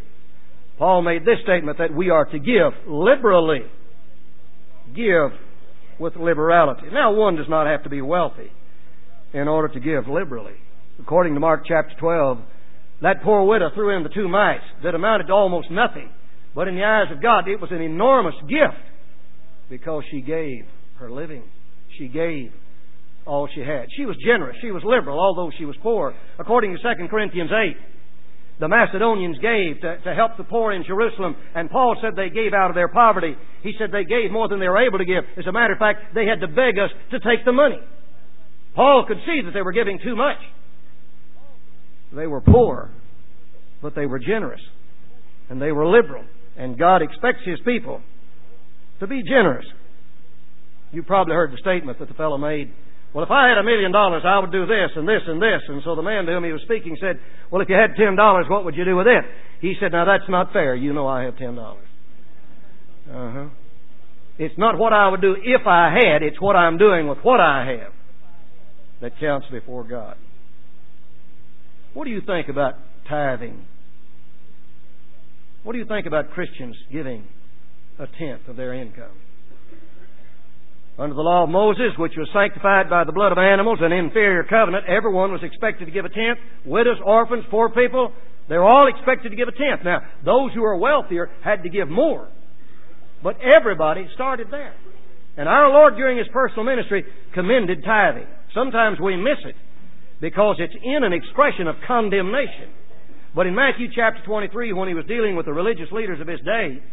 Paul 0.79 1.03
made 1.03 1.21
this 1.23 1.37
statement 1.43 1.77
that 1.77 1.93
we 1.93 2.09
are 2.09 2.25
to 2.25 2.39
give 2.39 2.73
liberally. 2.87 3.61
Give 4.95 5.31
with 5.99 6.15
liberality. 6.15 6.87
Now, 6.91 7.13
one 7.13 7.35
does 7.35 7.49
not 7.49 7.67
have 7.67 7.83
to 7.83 7.89
be 7.89 8.01
wealthy 8.01 8.51
in 9.33 9.47
order 9.47 9.67
to 9.73 9.79
give 9.79 10.07
liberally. 10.07 10.55
According 10.99 11.33
to 11.33 11.39
Mark 11.39 11.63
chapter 11.67 11.93
12, 11.99 12.39
that 13.01 13.23
poor 13.23 13.43
widow 13.43 13.69
threw 13.73 13.95
in 13.95 14.03
the 14.03 14.09
two 14.09 14.27
mites 14.27 14.63
that 14.83 14.95
amounted 14.95 15.27
to 15.27 15.33
almost 15.33 15.71
nothing. 15.71 16.09
But 16.55 16.67
in 16.67 16.75
the 16.75 16.83
eyes 16.83 17.11
of 17.11 17.21
God, 17.21 17.47
it 17.47 17.61
was 17.61 17.71
an 17.71 17.81
enormous 17.81 18.35
gift 18.41 18.83
because 19.69 20.03
she 20.11 20.21
gave 20.21 20.65
her 20.97 21.11
living. 21.11 21.43
She 21.97 22.07
gave 22.07 22.51
all 23.25 23.47
she 23.53 23.61
had. 23.61 23.85
She 23.95 24.05
was 24.05 24.17
generous. 24.25 24.57
She 24.61 24.71
was 24.71 24.83
liberal, 24.83 25.19
although 25.19 25.51
she 25.57 25.65
was 25.65 25.75
poor. 25.83 26.13
According 26.39 26.75
to 26.75 26.81
2 26.81 27.07
Corinthians 27.07 27.51
8, 27.51 27.77
the 28.59 28.67
Macedonians 28.67 29.37
gave 29.39 29.79
to, 29.81 29.99
to 30.03 30.13
help 30.13 30.35
the 30.37 30.43
poor 30.43 30.73
in 30.73 30.83
Jerusalem, 30.83 31.35
and 31.55 31.69
Paul 31.69 31.95
said 32.01 32.15
they 32.15 32.29
gave 32.29 32.53
out 32.53 32.69
of 32.69 32.75
their 32.75 32.89
poverty. 32.89 33.35
He 33.63 33.73
said 33.79 33.89
they 33.91 34.03
gave 34.03 34.31
more 34.31 34.49
than 34.49 34.59
they 34.59 34.67
were 34.67 34.85
able 34.85 34.97
to 34.97 35.05
give. 35.05 35.23
As 35.37 35.47
a 35.47 35.51
matter 35.51 35.73
of 35.73 35.79
fact, 35.79 36.13
they 36.13 36.25
had 36.25 36.41
to 36.41 36.47
beg 36.47 36.77
us 36.77 36.91
to 37.11 37.19
take 37.19 37.45
the 37.45 37.53
money. 37.53 37.79
Paul 38.75 39.05
could 39.07 39.17
see 39.25 39.41
that 39.45 39.51
they 39.53 39.61
were 39.61 39.71
giving 39.71 39.99
too 40.03 40.15
much. 40.15 40.37
They 42.13 42.27
were 42.27 42.41
poor, 42.41 42.91
but 43.81 43.95
they 43.95 44.05
were 44.05 44.19
generous, 44.19 44.61
and 45.49 45.61
they 45.61 45.71
were 45.71 45.87
liberal. 45.87 46.25
And 46.57 46.77
God 46.77 47.01
expects 47.01 47.45
His 47.45 47.59
people 47.63 48.01
to 48.99 49.07
be 49.07 49.23
generous. 49.23 49.65
You 50.91 51.03
probably 51.03 51.35
heard 51.35 51.53
the 51.53 51.57
statement 51.57 51.99
that 51.99 52.07
the 52.07 52.13
fellow 52.15 52.37
made. 52.37 52.73
Well, 53.13 53.25
if 53.25 53.31
I 53.31 53.49
had 53.49 53.57
a 53.57 53.63
million 53.63 53.91
dollars, 53.91 54.23
I 54.25 54.37
would 54.39 54.51
do 54.51 54.65
this 54.65 54.91
and 54.95 55.07
this 55.07 55.21
and 55.25 55.41
this. 55.41 55.61
And 55.67 55.81
so 55.83 55.95
the 55.95 56.03
man 56.03 56.25
to 56.25 56.31
whom 56.33 56.43
he 56.43 56.51
was 56.51 56.61
speaking 56.61 56.95
said, 57.01 57.19
Well, 57.51 57.61
if 57.61 57.69
you 57.69 57.75
had 57.75 57.95
ten 57.97 58.15
dollars, 58.15 58.45
what 58.49 58.65
would 58.65 58.75
you 58.75 58.85
do 58.85 58.95
with 58.95 59.07
it? 59.07 59.25
He 59.61 59.75
said, 59.79 59.91
Now 59.91 60.05
that's 60.05 60.29
not 60.29 60.53
fair. 60.53 60.75
You 60.75 60.93
know 60.93 61.07
I 61.07 61.23
have 61.23 61.37
ten 61.37 61.55
dollars. 61.55 61.87
Uh 63.09 63.31
huh. 63.31 63.49
It's 64.37 64.57
not 64.57 64.77
what 64.77 64.93
I 64.93 65.09
would 65.09 65.21
do 65.21 65.35
if 65.43 65.65
I 65.65 65.91
had, 65.91 66.23
it's 66.23 66.39
what 66.39 66.55
I'm 66.55 66.77
doing 66.77 67.07
with 67.07 67.17
what 67.23 67.39
I 67.39 67.77
have 67.79 67.91
that 69.01 69.19
counts 69.19 69.47
before 69.51 69.83
God. 69.83 70.15
What 71.93 72.05
do 72.05 72.11
you 72.11 72.21
think 72.25 72.47
about 72.47 72.75
tithing 73.09 73.65
what 75.63 75.73
do 75.73 75.79
you 75.79 75.85
think 75.85 76.05
about 76.05 76.31
Christians 76.31 76.75
giving 76.91 77.27
a 77.97 78.07
tenth 78.07 78.47
of 78.47 78.55
their 78.55 78.73
income? 78.73 79.11
Under 80.99 81.15
the 81.15 81.21
law 81.21 81.43
of 81.43 81.49
Moses, 81.49 81.95
which 81.97 82.11
was 82.17 82.27
sanctified 82.33 82.89
by 82.89 83.05
the 83.05 83.15
blood 83.15 83.31
of 83.31 83.37
animals, 83.37 83.79
an 83.81 83.93
inferior 83.93 84.43
covenant, 84.43 84.83
everyone 84.85 85.31
was 85.31 85.39
expected 85.43 85.85
to 85.85 85.91
give 85.91 86.03
a 86.03 86.09
tenth. 86.09 86.39
Widows, 86.65 86.99
orphans, 87.05 87.45
poor 87.49 87.69
people, 87.69 88.11
they 88.49 88.57
were 88.57 88.67
all 88.67 88.91
expected 88.91 89.29
to 89.29 89.37
give 89.37 89.47
a 89.47 89.55
tenth. 89.55 89.79
Now, 89.85 90.01
those 90.25 90.51
who 90.53 90.61
were 90.61 90.75
wealthier 90.75 91.31
had 91.41 91.63
to 91.63 91.69
give 91.69 91.87
more. 91.87 92.27
But 93.23 93.37
everybody 93.39 94.09
started 94.13 94.47
there. 94.51 94.75
And 95.37 95.47
our 95.47 95.69
Lord, 95.69 95.95
during 95.95 96.17
His 96.17 96.27
personal 96.33 96.65
ministry, 96.65 97.05
commended 97.33 97.79
tithing. 97.85 98.27
Sometimes 98.53 98.99
we 98.99 99.15
miss 99.15 99.39
it 99.45 99.55
because 100.19 100.57
it's 100.59 100.75
in 100.83 101.05
an 101.05 101.13
expression 101.13 101.67
of 101.67 101.75
condemnation. 101.87 102.75
But 103.33 103.47
in 103.47 103.55
Matthew 103.55 103.87
chapter 103.95 104.19
23, 104.25 104.73
when 104.73 104.89
he 104.89 104.95
was 104.95 105.05
dealing 105.05 105.37
with 105.37 105.45
the 105.45 105.53
religious 105.53 105.87
leaders 105.93 106.19
of 106.19 106.27
his 106.27 106.41
day, 106.41 106.83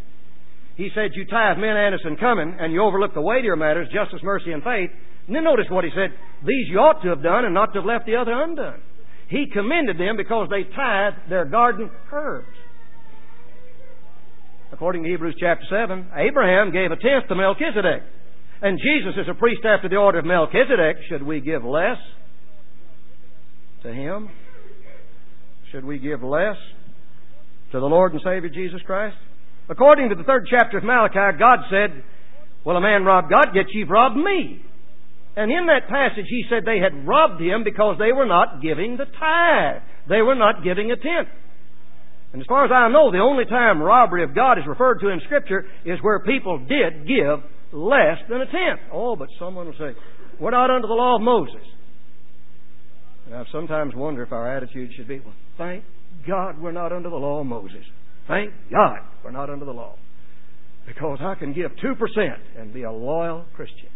he 0.77 0.91
said, 0.95 1.13
You 1.15 1.25
tithe 1.25 1.57
mint, 1.57 1.77
anise, 1.77 2.05
and 2.05 2.19
Cummin, 2.19 2.57
and 2.61 2.73
you 2.73 2.83
overlook 2.83 3.15
the 3.15 3.21
weightier 3.21 3.57
matters, 3.57 3.89
justice, 3.93 4.21
mercy, 4.23 4.53
and 4.53 4.63
faith. 4.63 4.91
And 5.27 5.35
then 5.35 5.45
notice 5.45 5.67
what 5.71 5.85
he 5.85 5.91
said. 5.91 6.13
These 6.47 6.69
you 6.69 6.79
ought 6.79 7.03
to 7.03 7.09
have 7.09 7.23
done 7.23 7.45
and 7.45 7.55
not 7.55 7.73
to 7.73 7.81
have 7.81 7.87
left 7.87 8.07
the 8.07 8.17
other 8.17 8.33
undone. 8.33 8.81
He 9.29 9.47
commended 9.53 9.99
them 9.99 10.17
because 10.17 10.49
they 10.51 10.63
tithed 10.63 11.29
their 11.29 11.47
garden 11.47 11.91
herbs. 12.13 12.47
According 14.71 15.05
to 15.05 15.09
Hebrews 15.09 15.37
chapter 15.41 15.65
7, 15.71 16.09
Abraham 16.15 16.73
gave 16.73 16.93
a 16.93 16.97
tenth 16.97 17.27
to 17.29 17.35
Melchizedek. 17.35 18.03
And 18.63 18.79
Jesus 18.79 19.15
is 19.21 19.29
a 19.29 19.35
priest 19.35 19.63
after 19.65 19.89
the 19.89 19.97
order 19.97 20.19
of 20.19 20.25
Melchizedek. 20.25 20.97
Should 21.09 21.23
we 21.23 21.41
give 21.41 21.65
less 21.65 21.99
to 23.83 23.93
him? 23.93 24.29
Should 25.73 25.85
we 25.85 25.99
give 25.99 26.23
less 26.23 26.57
to 27.73 27.81
the 27.81 27.87
Lord 27.87 28.13
and 28.13 28.21
Savior 28.23 28.51
Jesus 28.51 28.81
Christ? 28.87 29.17
According 29.69 30.11
to 30.11 30.15
the 30.15 30.25
third 30.25 30.47
chapter 30.51 30.79
of 30.79 30.85
Malachi, 30.85 31.39
God 31.39 31.59
said, 31.71 32.05
Well, 32.65 32.77
a 32.77 32.81
man 32.81 33.05
robbed 33.05 33.31
God, 33.31 33.49
yet 33.55 33.67
you've 33.73 33.91
robbed 33.91 34.17
me. 34.17 34.63
And 35.37 35.51
in 35.51 35.67
that 35.67 35.89
passage, 35.89 36.27
he 36.29 36.45
said 36.49 36.65
they 36.65 36.79
had 36.79 37.07
robbed 37.07 37.41
him 37.43 37.63
because 37.63 37.97
they 37.99 38.13
were 38.13 38.27
not 38.27 38.63
giving 38.63 38.97
the 38.97 39.05
tithe. 39.05 39.83
They 40.09 40.23
were 40.23 40.35
not 40.35 40.65
giving 40.65 40.91
a 40.91 40.97
tenth. 40.97 41.29
And 42.33 42.41
as 42.41 42.47
far 42.47 42.65
as 42.65 42.71
I 42.73 42.89
know, 42.89 43.11
the 43.11 43.19
only 43.19 43.45
time 43.45 43.81
robbery 43.83 44.25
of 44.25 44.35
God 44.35 44.59
is 44.59 44.65
referred 44.67 45.01
to 45.01 45.09
in 45.09 45.21
Scripture 45.25 45.65
is 45.85 45.99
where 46.03 46.21
people 46.21 46.59
did 46.59 47.07
give 47.07 47.41
less 47.73 48.19
than 48.29 48.41
a 48.41 48.47
tenth. 48.47 48.81
Oh, 48.93 49.17
but 49.17 49.29
someone 49.39 49.67
will 49.67 49.79
say, 49.79 49.99
we're 50.41 50.51
not 50.51 50.71
under 50.71 50.87
the 50.87 50.95
law 50.95 51.17
of 51.17 51.23
Moses. 51.23 51.63
And 53.27 53.35
I've 53.35 53.47
sometimes 53.53 53.95
wonder 53.95 54.23
if 54.23 54.33
our 54.33 54.57
attitude 54.57 54.91
should 54.97 55.09
be, 55.09 55.21
well, 55.21 55.35
thank 55.59 55.85
God 56.27 56.61
we're 56.61 56.73
not 56.73 56.93
under 56.93 57.11
the 57.11 57.17
law 57.17 57.41
of 57.41 57.47
Moses. 57.47 57.85
Thank 58.29 58.53
God 58.71 58.99
we're 59.25 59.31
not 59.31 59.51
under 59.51 59.65
the 59.65 59.73
law. 59.73 59.95
Because 60.87 61.19
I 61.21 61.35
can 61.35 61.53
give 61.53 61.73
2% 61.83 61.97
and 62.59 62.73
be 62.73 62.83
a 62.83 62.93
loyal 62.93 63.45
Christian. 63.55 63.89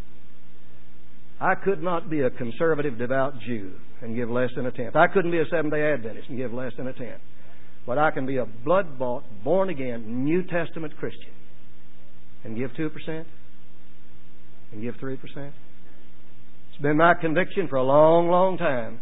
I 1.40 1.54
could 1.54 1.82
not 1.82 2.10
be 2.10 2.20
a 2.20 2.30
conservative, 2.30 2.98
devout 2.98 3.34
Jew 3.46 3.72
and 4.02 4.14
give 4.14 4.28
less 4.28 4.50
than 4.56 4.66
a 4.66 4.72
tenth. 4.72 4.96
I 4.96 5.06
couldn't 5.06 5.30
be 5.30 5.38
a 5.38 5.46
Seventh 5.50 5.72
day 5.72 5.92
Adventist 5.92 6.28
and 6.28 6.36
give 6.36 6.52
less 6.52 6.72
than 6.76 6.86
a 6.86 6.92
tenth. 6.92 7.20
But 7.86 7.98
I 7.98 8.10
can 8.10 8.26
be 8.26 8.36
a 8.36 8.44
blood 8.44 8.98
bought, 8.98 9.24
born 9.42 9.70
again, 9.70 10.24
New 10.24 10.42
Testament 10.42 10.96
Christian 10.98 11.32
and 12.44 12.56
give 12.56 12.70
2% 12.72 13.24
and 14.72 14.82
give 14.82 14.94
3%. 14.96 15.18
It's 16.68 16.82
been 16.82 16.96
my 16.96 17.14
conviction 17.14 17.68
for 17.68 17.76
a 17.76 17.82
long, 17.82 18.28
long 18.28 18.58
time 18.58 19.00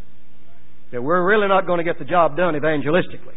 that 0.93 1.03
we're 1.03 1.25
really 1.27 1.49
not 1.49 1.67
going 1.67 1.79
to 1.79 1.85
get 1.85 1.99
the 1.99 2.05
job 2.05 2.37
done 2.37 2.55
evangelistically 2.55 3.35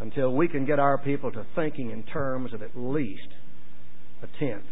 until 0.00 0.32
we 0.32 0.48
can 0.48 0.64
get 0.64 0.78
our 0.78 0.98
people 0.98 1.30
to 1.32 1.44
thinking 1.54 1.90
in 1.90 2.02
terms 2.04 2.54
of 2.54 2.62
at 2.62 2.70
least 2.76 3.28
a 4.22 4.26
tenth. 4.38 4.64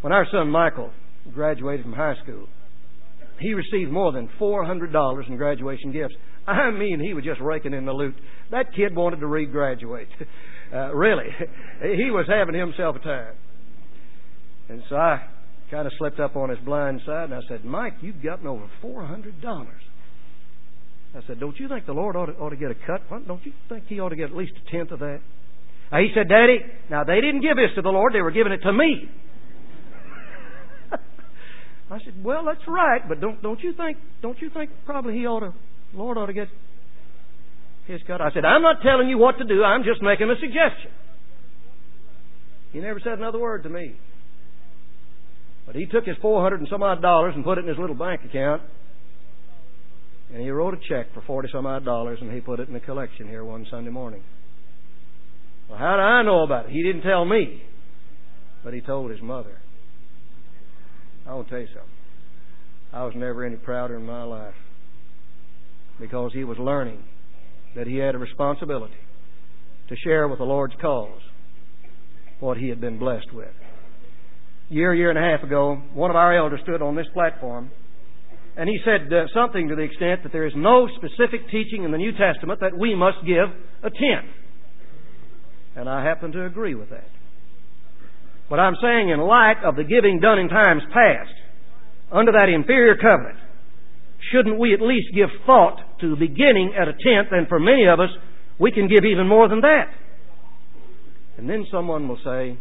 When 0.00 0.12
our 0.12 0.26
son 0.30 0.48
Michael 0.48 0.92
graduated 1.32 1.84
from 1.84 1.92
high 1.92 2.14
school, 2.22 2.46
he 3.38 3.54
received 3.54 3.90
more 3.90 4.12
than 4.12 4.28
$400 4.40 5.28
in 5.28 5.36
graduation 5.36 5.92
gifts. 5.92 6.14
I 6.46 6.70
mean, 6.70 7.00
he 7.00 7.14
was 7.14 7.24
just 7.24 7.40
raking 7.40 7.74
in 7.74 7.86
the 7.86 7.92
loot. 7.92 8.14
That 8.50 8.74
kid 8.74 8.94
wanted 8.94 9.20
to 9.20 9.26
regraduate. 9.26 10.08
Uh, 10.72 10.94
really. 10.94 11.24
he 11.82 12.12
was 12.12 12.26
having 12.28 12.54
himself 12.54 12.94
a 12.94 13.00
time. 13.00 13.34
And 14.68 14.80
so 14.88 14.94
I 14.94 15.20
kind 15.68 15.84
of 15.84 15.92
slipped 15.98 16.20
up 16.20 16.36
on 16.36 16.48
his 16.48 16.60
blind 16.60 17.00
side 17.04 17.24
and 17.24 17.34
I 17.34 17.40
said, 17.48 17.64
Mike, 17.64 17.94
you've 18.02 18.22
gotten 18.22 18.46
over 18.46 18.70
$400. 18.80 19.32
I 21.14 21.20
said, 21.26 21.40
don't 21.40 21.58
you 21.58 21.68
think 21.68 21.86
the 21.86 21.92
Lord 21.92 22.14
ought 22.14 22.26
to, 22.26 22.32
ought 22.34 22.50
to 22.50 22.56
get 22.56 22.70
a 22.70 22.74
cut? 22.74 23.02
Don't 23.26 23.44
you 23.44 23.52
think 23.68 23.86
he 23.88 23.98
ought 23.98 24.10
to 24.10 24.16
get 24.16 24.30
at 24.30 24.36
least 24.36 24.52
a 24.64 24.70
tenth 24.70 24.92
of 24.92 25.00
that? 25.00 25.20
Now, 25.90 25.98
he 25.98 26.12
said, 26.14 26.28
Daddy, 26.28 26.60
now 26.88 27.02
they 27.02 27.20
didn't 27.20 27.40
give 27.40 27.56
this 27.56 27.74
to 27.74 27.82
the 27.82 27.88
Lord, 27.88 28.14
they 28.14 28.22
were 28.22 28.30
giving 28.30 28.52
it 28.52 28.62
to 28.62 28.72
me. 28.72 29.10
I 31.90 31.98
said, 32.04 32.22
well, 32.22 32.44
that's 32.44 32.62
right, 32.68 33.00
but 33.08 33.20
don't 33.20 33.42
don't 33.42 33.60
you 33.60 33.72
think 33.74 33.98
don't 34.22 34.40
you 34.40 34.50
think 34.50 34.70
probably 34.86 35.14
he 35.14 35.26
ought 35.26 35.40
to, 35.40 35.52
Lord 35.94 36.16
ought 36.16 36.26
to 36.26 36.32
get 36.32 36.46
his 37.86 38.00
cut? 38.06 38.20
I 38.20 38.30
said, 38.32 38.44
I'm 38.44 38.62
not 38.62 38.82
telling 38.82 39.08
you 39.08 39.18
what 39.18 39.38
to 39.38 39.44
do. 39.44 39.64
I'm 39.64 39.82
just 39.82 40.00
making 40.00 40.30
a 40.30 40.38
suggestion. 40.38 40.92
He 42.72 42.78
never 42.78 43.00
said 43.00 43.14
another 43.14 43.40
word 43.40 43.64
to 43.64 43.68
me. 43.68 43.96
But 45.66 45.74
he 45.74 45.86
took 45.86 46.04
his 46.04 46.16
four 46.22 46.40
hundred 46.40 46.60
and 46.60 46.68
some 46.70 46.84
odd 46.84 47.02
dollars 47.02 47.32
and 47.34 47.44
put 47.44 47.58
it 47.58 47.62
in 47.62 47.68
his 47.68 47.78
little 47.78 47.96
bank 47.96 48.20
account. 48.24 48.62
And 50.32 50.42
he 50.42 50.50
wrote 50.50 50.74
a 50.74 50.78
check 50.88 51.12
for 51.12 51.22
forty 51.22 51.48
some 51.52 51.66
odd 51.66 51.84
dollars 51.84 52.18
and 52.20 52.32
he 52.32 52.40
put 52.40 52.60
it 52.60 52.68
in 52.68 52.74
the 52.74 52.80
collection 52.80 53.26
here 53.26 53.44
one 53.44 53.66
Sunday 53.70 53.90
morning. 53.90 54.22
Well, 55.68 55.78
how 55.78 55.96
do 55.96 56.02
I 56.02 56.22
know 56.22 56.44
about 56.44 56.66
it? 56.66 56.72
He 56.72 56.82
didn't 56.82 57.02
tell 57.02 57.24
me, 57.24 57.62
but 58.64 58.74
he 58.74 58.80
told 58.80 59.10
his 59.10 59.20
mother. 59.22 59.58
I 61.26 61.30
to 61.30 61.48
tell 61.48 61.60
you 61.60 61.66
something. 61.66 61.90
I 62.92 63.04
was 63.04 63.14
never 63.16 63.44
any 63.44 63.56
prouder 63.56 63.96
in 63.96 64.04
my 64.04 64.24
life 64.24 64.54
because 66.00 66.32
he 66.32 66.44
was 66.44 66.58
learning 66.58 67.04
that 67.76 67.86
he 67.86 67.96
had 67.96 68.14
a 68.14 68.18
responsibility 68.18 68.94
to 69.88 69.96
share 69.96 70.26
with 70.26 70.38
the 70.38 70.44
Lord's 70.44 70.74
cause 70.80 71.20
what 72.40 72.56
he 72.56 72.68
had 72.68 72.80
been 72.80 72.98
blessed 72.98 73.32
with. 73.32 73.52
Year, 74.68 74.94
year 74.94 75.10
and 75.10 75.18
a 75.18 75.22
half 75.22 75.44
ago, 75.44 75.80
one 75.92 76.10
of 76.10 76.16
our 76.16 76.36
elders 76.36 76.60
stood 76.62 76.82
on 76.82 76.96
this 76.96 77.06
platform 77.12 77.70
and 78.60 78.68
he 78.68 78.76
said 78.84 79.10
uh, 79.10 79.24
something 79.32 79.68
to 79.68 79.74
the 79.74 79.80
extent 79.80 80.22
that 80.22 80.32
there 80.32 80.44
is 80.44 80.52
no 80.54 80.86
specific 81.00 81.48
teaching 81.50 81.84
in 81.84 81.92
the 81.92 81.96
New 81.96 82.12
Testament 82.12 82.60
that 82.60 82.76
we 82.76 82.94
must 82.94 83.16
give 83.24 83.48
a 83.82 83.88
tenth. 83.88 84.28
And 85.74 85.88
I 85.88 86.04
happen 86.04 86.30
to 86.32 86.44
agree 86.44 86.74
with 86.74 86.90
that. 86.90 87.08
But 88.50 88.60
I'm 88.60 88.74
saying 88.82 89.08
in 89.08 89.18
light 89.18 89.64
of 89.64 89.76
the 89.76 89.84
giving 89.84 90.20
done 90.20 90.38
in 90.38 90.50
times 90.50 90.82
past, 90.92 91.32
under 92.12 92.32
that 92.32 92.50
inferior 92.50 92.96
covenant, 92.96 93.38
shouldn't 94.30 94.60
we 94.60 94.74
at 94.74 94.82
least 94.82 95.08
give 95.14 95.30
thought 95.46 95.78
to 96.02 96.14
beginning 96.16 96.74
at 96.78 96.86
a 96.86 96.92
tenth, 96.92 97.32
and 97.32 97.48
for 97.48 97.58
many 97.58 97.86
of 97.88 97.98
us, 97.98 98.10
we 98.58 98.72
can 98.72 98.88
give 98.88 99.06
even 99.06 99.26
more 99.26 99.48
than 99.48 99.62
that. 99.62 99.88
And 101.38 101.48
then 101.48 101.64
someone 101.72 102.06
will 102.06 102.20
say, 102.22 102.58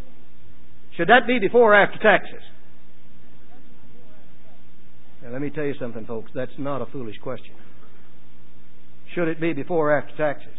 should 0.96 1.10
that 1.10 1.28
be 1.28 1.40
before 1.40 1.74
or 1.74 1.76
after 1.76 2.00
taxes? 2.00 2.40
Now 5.24 5.32
let 5.32 5.42
me 5.42 5.50
tell 5.50 5.66
you 5.66 5.76
something, 5.80 6.06
folks, 6.06 6.32
that's 6.34 6.52
not 6.58 6.82
a 6.82 6.86
foolish 6.88 7.18
question. 7.22 7.56
Should 9.16 9.28
it 9.28 9.42
be 9.42 9.54
before 9.54 9.92
or 9.92 9.98
after 9.98 10.16
taxes? 10.16 10.54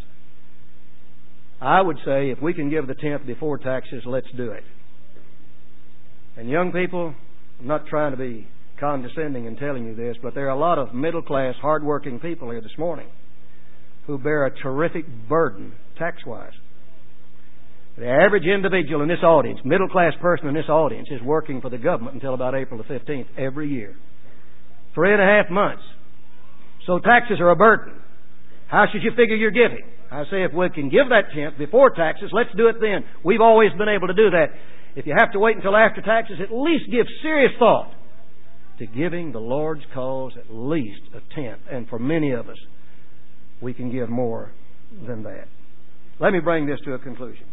I 1.61 1.81
would 1.81 1.99
say 2.05 2.31
if 2.31 2.41
we 2.43 2.55
can 2.55 2.71
give 2.71 2.87
the 2.87 2.95
tenth 2.95 3.27
before 3.27 3.59
taxes, 3.59 4.03
let's 4.07 4.27
do 4.37 4.51
it. 4.51 4.65
And 6.37 6.49
young 6.49 6.73
people, 6.73 7.15
I'm 7.59 7.67
not 7.67 7.87
trying 7.87 8.13
to 8.13 8.17
be 8.17 8.49
condescending 8.79 9.45
in 9.45 9.57
telling 9.57 9.85
you 9.85 9.95
this, 9.95 10.17
but 10.23 10.35
there 10.35 10.47
are 10.47 10.57
a 10.57 10.59
lot 10.59 10.79
of 10.79 10.95
middle 10.95 11.23
class, 11.23 11.55
hard-working 11.61 12.19
people 12.21 12.51
here 12.51 12.63
this 12.63 12.79
morning 12.79 13.09
who 14.07 14.19
bear 14.19 14.47
a 14.47 14.63
terrific 14.63 15.05
burden 15.29 15.73
tax 15.99 16.25
wise. 16.27 16.53
The 17.99 18.09
average 18.09 18.45
individual 18.45 19.03
in 19.03 19.09
this 19.09 19.23
audience, 19.23 19.61
middle 19.65 19.89
class 19.89 20.15
person 20.21 20.49
in 20.49 20.55
this 20.55 20.69
audience, 20.69 21.09
is 21.11 21.21
working 21.23 21.61
for 21.61 21.69
the 21.69 21.79
government 21.79 22.15
until 22.15 22.33
about 22.33 22.55
April 22.55 22.83
the 22.83 22.95
15th 22.95 23.27
every 23.37 23.69
year. 23.69 23.95
Three 24.95 25.13
and 25.13 25.21
a 25.21 25.25
half 25.25 25.51
months. 25.51 25.83
So 26.87 26.99
taxes 26.99 27.39
are 27.41 27.51
a 27.51 27.57
burden. 27.57 27.95
How 28.69 28.87
should 28.91 29.03
you 29.03 29.11
figure 29.17 29.37
your 29.37 29.51
giving? 29.51 29.85
I 30.11 30.25
say 30.25 30.43
if 30.43 30.53
we 30.53 30.69
can 30.71 30.89
give 30.89 31.09
that 31.11 31.33
tenth 31.35 31.59
before 31.59 31.91
taxes, 31.91 32.31
let's 32.33 32.51
do 32.57 32.69
it 32.69 32.77
then. 32.81 33.05
We've 33.25 33.41
always 33.41 33.71
been 33.79 33.89
able 33.89 34.09
to 34.09 34.15
do 34.15 34.31
that. 34.31 34.47
If 34.97 35.07
you 35.07 35.15
have 35.17 35.33
to 35.33 35.39
wait 35.39 35.57
until 35.57 35.77
after 35.77 36.03
taxes, 36.03 36.39
at 36.43 36.53
least 36.53 36.91
give 36.91 37.07
serious 37.23 37.53
thought 37.59 37.93
to 38.79 38.87
giving 38.87 39.31
the 39.31 39.39
Lord's 39.39 39.83
cause 39.95 40.33
at 40.37 40.53
least 40.53 41.03
a 41.15 41.21
tenth. 41.35 41.61
And 41.71 41.89
for 41.89 41.99
many 41.99 42.33
of 42.33 42.49
us, 42.49 42.57
we 43.61 43.73
can 43.73 43.93
give 43.93 44.09
more 44.09 44.53
than 45.07 45.23
that. 45.25 45.47
Let 46.19 46.33
me 46.33 46.41
bring 46.41 46.67
this 46.67 46.81
to 46.87 46.95
a 46.95 46.99
conclusion. 46.99 47.47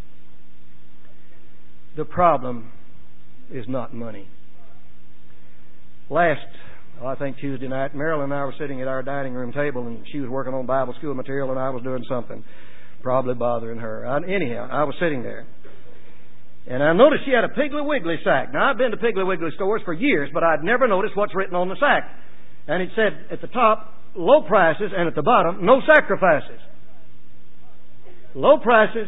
The 1.96 2.06
problem 2.06 2.72
is 3.52 3.66
not 3.68 3.94
money. 3.94 4.28
Last, 6.10 6.40
I 7.06 7.16
think 7.16 7.38
Tuesday 7.38 7.68
night, 7.68 7.96
Marilyn 7.96 8.32
and 8.32 8.34
I 8.34 8.44
were 8.46 8.56
sitting 8.60 8.82
at 8.82 8.88
our 8.88 9.04
dining 9.04 9.34
room 9.34 9.52
table, 9.54 9.86
and 9.86 10.04
she 10.12 10.20
was 10.20 10.30
working 10.30 10.54
on 10.54 10.66
Bible 10.66 10.96
school 10.98 11.14
material, 11.14 11.52
and 11.52 11.60
I 11.60 11.70
was 11.70 11.84
doing 11.84 12.04
something, 12.10 12.44
probably 13.04 13.36
bothering 13.36 13.80
her. 13.80 14.06
I, 14.08 14.18
anyhow, 14.18 14.68
I 14.72 14.84
was 14.84 14.96
sitting 15.00 15.22
there. 15.22 15.46
And 16.66 16.84
I 16.84 16.94
noticed 16.94 17.24
she 17.26 17.32
had 17.32 17.44
a 17.44 17.50
Piggly 17.50 17.86
Wiggly 17.86 18.18
sack. 18.24 18.52
Now, 18.52 18.70
I've 18.70 18.78
been 18.78 18.92
to 18.92 18.98
Piggly 18.98 19.26
Wiggly 19.26 19.52
stores 19.56 19.82
for 19.86 19.94
years, 19.94 20.30
but 20.34 20.44
I'd 20.44 20.64
never 20.64 20.88
noticed 20.88 21.16
what's 21.16 21.36
written 21.36 21.56
on 21.56 21.70
the 21.70 21.78
sack. 21.80 22.10
And 22.68 22.82
it 22.82 22.90
said 22.96 23.32
at 23.32 23.42
the 23.42 23.48
top, 23.48 23.94
low 24.16 24.42
prices, 24.42 24.92
and 24.96 25.08
at 25.08 25.16
the 25.16 25.22
bottom, 25.22 25.66
no 25.66 25.82
sacrifices. 25.88 26.60
Low 28.36 28.58
prices, 28.58 29.08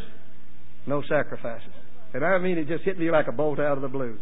no 0.87 1.01
sacrifices. 1.09 1.73
And 2.13 2.23
I 2.23 2.37
mean, 2.37 2.57
it 2.57 2.67
just 2.67 2.83
hit 2.83 2.97
me 2.97 3.11
like 3.11 3.27
a 3.27 3.31
bolt 3.31 3.59
out 3.59 3.75
of 3.75 3.81
the 3.81 3.89
blue. 3.89 4.17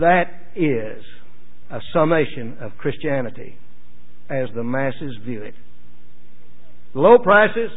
That 0.00 0.24
is 0.56 1.02
a 1.70 1.80
summation 1.92 2.58
of 2.60 2.76
Christianity 2.78 3.58
as 4.28 4.48
the 4.54 4.62
masses 4.62 5.16
view 5.24 5.42
it. 5.42 5.54
Low 6.94 7.18
prices, 7.18 7.70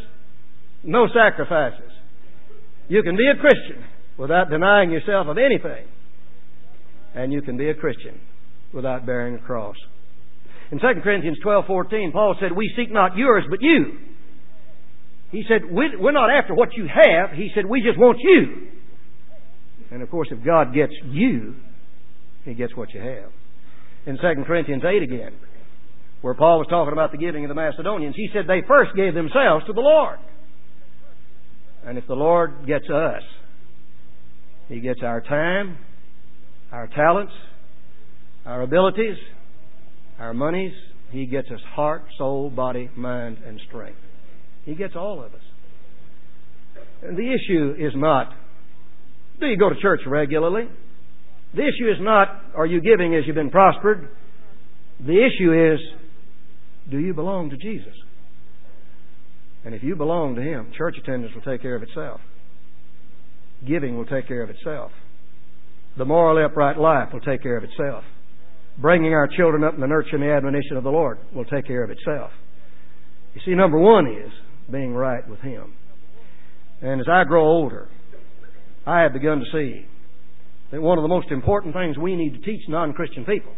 no 0.84 1.08
sacrifices. 1.13 1.91
You 2.88 3.04
can 3.04 3.15
be 3.15 3.28
a 3.28 3.39
Christian 3.39 3.84
without 4.17 4.49
denying 4.49 4.91
yourself 4.91 5.28
of 5.28 5.38
anything. 5.38 5.86
And 7.15 7.34
you 7.34 7.41
can 7.41 7.58
be 7.58 7.69
a 7.69 7.73
Christian 7.73 8.19
without 8.73 9.06
bearing 9.06 9.36
a 9.36 9.39
cross. 9.39 9.75
In 10.71 10.80
2 10.80 11.02
Corinthians 11.02 11.39
12:14, 11.43 12.12
Paul 12.12 12.36
said, 12.39 12.52
"We 12.52 12.71
seek 12.75 12.91
not 12.91 13.17
yours, 13.17 13.43
but 13.49 13.62
you." 13.62 13.97
He 15.32 15.43
said, 15.43 15.65
"We're 15.65 16.12
not 16.12 16.30
after 16.30 16.54
what 16.54 16.75
you 16.75 16.88
have." 16.88 17.32
He 17.32 17.49
said, 17.54 17.65
"We 17.65 17.82
just 17.82 17.97
want 17.97 18.19
you." 18.19 18.67
And 19.91 20.02
of 20.04 20.10
course, 20.10 20.32
if 20.32 20.43
God 20.43 20.73
gets 20.73 20.93
you, 21.06 21.56
He 22.45 22.54
gets 22.54 22.75
what 22.75 22.93
you 22.93 23.02
have. 23.02 23.32
In 24.10 24.17
2 24.17 24.22
Corinthians 24.48 24.82
8 24.84 25.04
again, 25.04 25.34
where 26.22 26.34
Paul 26.34 26.58
was 26.58 26.67
talking 26.67 26.93
about 26.93 27.12
the 27.12 27.19
giving 27.19 27.45
of 27.45 27.50
the 27.50 27.54
Macedonians, 27.54 28.15
he 28.15 28.28
said 28.34 28.45
they 28.48 28.63
first 28.67 28.95
gave 28.95 29.13
themselves 29.13 29.67
to 29.67 29.74
the 29.74 29.82
Lord. 29.82 30.17
And 31.86 31.95
if 31.95 32.08
the 32.08 32.15
Lord 32.15 32.65
gets 32.65 32.89
us, 32.89 33.22
he 34.67 34.80
gets 34.80 35.02
our 35.04 35.22
time, 35.22 35.78
our 36.72 36.88
talents, 36.88 37.34
our 38.48 38.63
abilities, 38.63 39.17
our 40.17 40.34
monies. 40.34 40.74
He 41.12 41.28
gets 41.28 41.52
us 41.52 41.62
heart, 41.76 42.04
soul, 42.17 42.50
body, 42.50 42.89
mind, 42.95 43.38
and 43.45 43.62
strength. 43.67 44.00
He 44.65 44.74
gets 44.74 44.95
all 44.95 45.24
of 45.24 45.36
us. 45.36 45.41
And 47.04 47.15
the 47.15 47.32
issue 47.32 47.76
is 47.78 47.93
not, 47.95 48.34
do 49.39 49.45
you 49.45 49.58
go 49.58 49.69
to 49.69 49.80
church 49.80 50.02
regularly? 50.08 50.67
The 51.56 51.62
issue 51.62 51.90
is 51.90 51.98
not, 52.00 52.28
are 52.56 52.66
you 52.66 52.82
giving 52.82 53.16
as 53.16 53.24
you've 53.26 53.36
been 53.36 53.50
prospered? 53.50 54.10
The 55.00 55.26
issue 55.26 55.74
is, 55.74 55.80
do 56.92 57.00
you 57.00 57.14
belong 57.14 57.50
to 57.50 57.58
Jesus? 57.58 57.94
And 59.66 59.74
if 59.74 59.84
you 59.84 59.96
belong 59.96 60.36
to 60.36 60.42
Him, 60.42 60.72
church 60.78 60.96
attendance 61.02 61.34
will 61.34 61.42
take 61.42 61.62
care 61.62 61.76
of 61.76 61.84
itself 61.84 62.22
giving 63.68 63.98
will 63.98 64.06
take 64.06 64.28
care 64.28 64.42
of 64.42 64.50
itself. 64.50 64.92
The 65.98 66.06
morally 66.06 66.44
upright 66.44 66.78
life 66.78 67.10
will 67.12 67.20
take 67.20 67.42
care 67.42 67.58
of 67.58 67.64
itself. 67.64 68.04
bringing 68.78 69.14
our 69.14 69.28
children 69.28 69.62
up 69.66 69.74
in 69.74 69.82
the 69.82 69.88
nurture 69.88 70.16
and 70.16 70.24
the 70.24 70.32
admonition 70.32 70.78
of 70.78 70.86
the 70.86 70.90
Lord 70.90 71.18
will 71.36 71.44
take 71.44 71.68
care 71.68 71.84
of 71.84 71.90
itself. 71.90 72.32
You 73.34 73.42
see, 73.46 73.54
number 73.54 73.78
one 73.78 74.08
is 74.08 74.32
being 74.72 74.94
right 74.94 75.28
with 75.28 75.40
Him. 75.42 75.74
And 76.82 77.02
as 77.02 77.08
I 77.12 77.26
grow 77.26 77.46
older, 77.46 77.90
I 78.86 79.02
have 79.02 79.12
begun 79.12 79.40
to 79.40 79.46
see 79.52 79.86
that 80.71 80.82
one 80.82 80.97
of 80.97 81.03
the 81.03 81.10
most 81.10 81.32
important 81.32 81.73
things 81.73 81.97
we 81.97 82.15
need 82.15 82.34
to 82.34 82.41
teach 82.41 82.62
non 82.67 82.93
Christian 82.93 83.25
people 83.25 83.53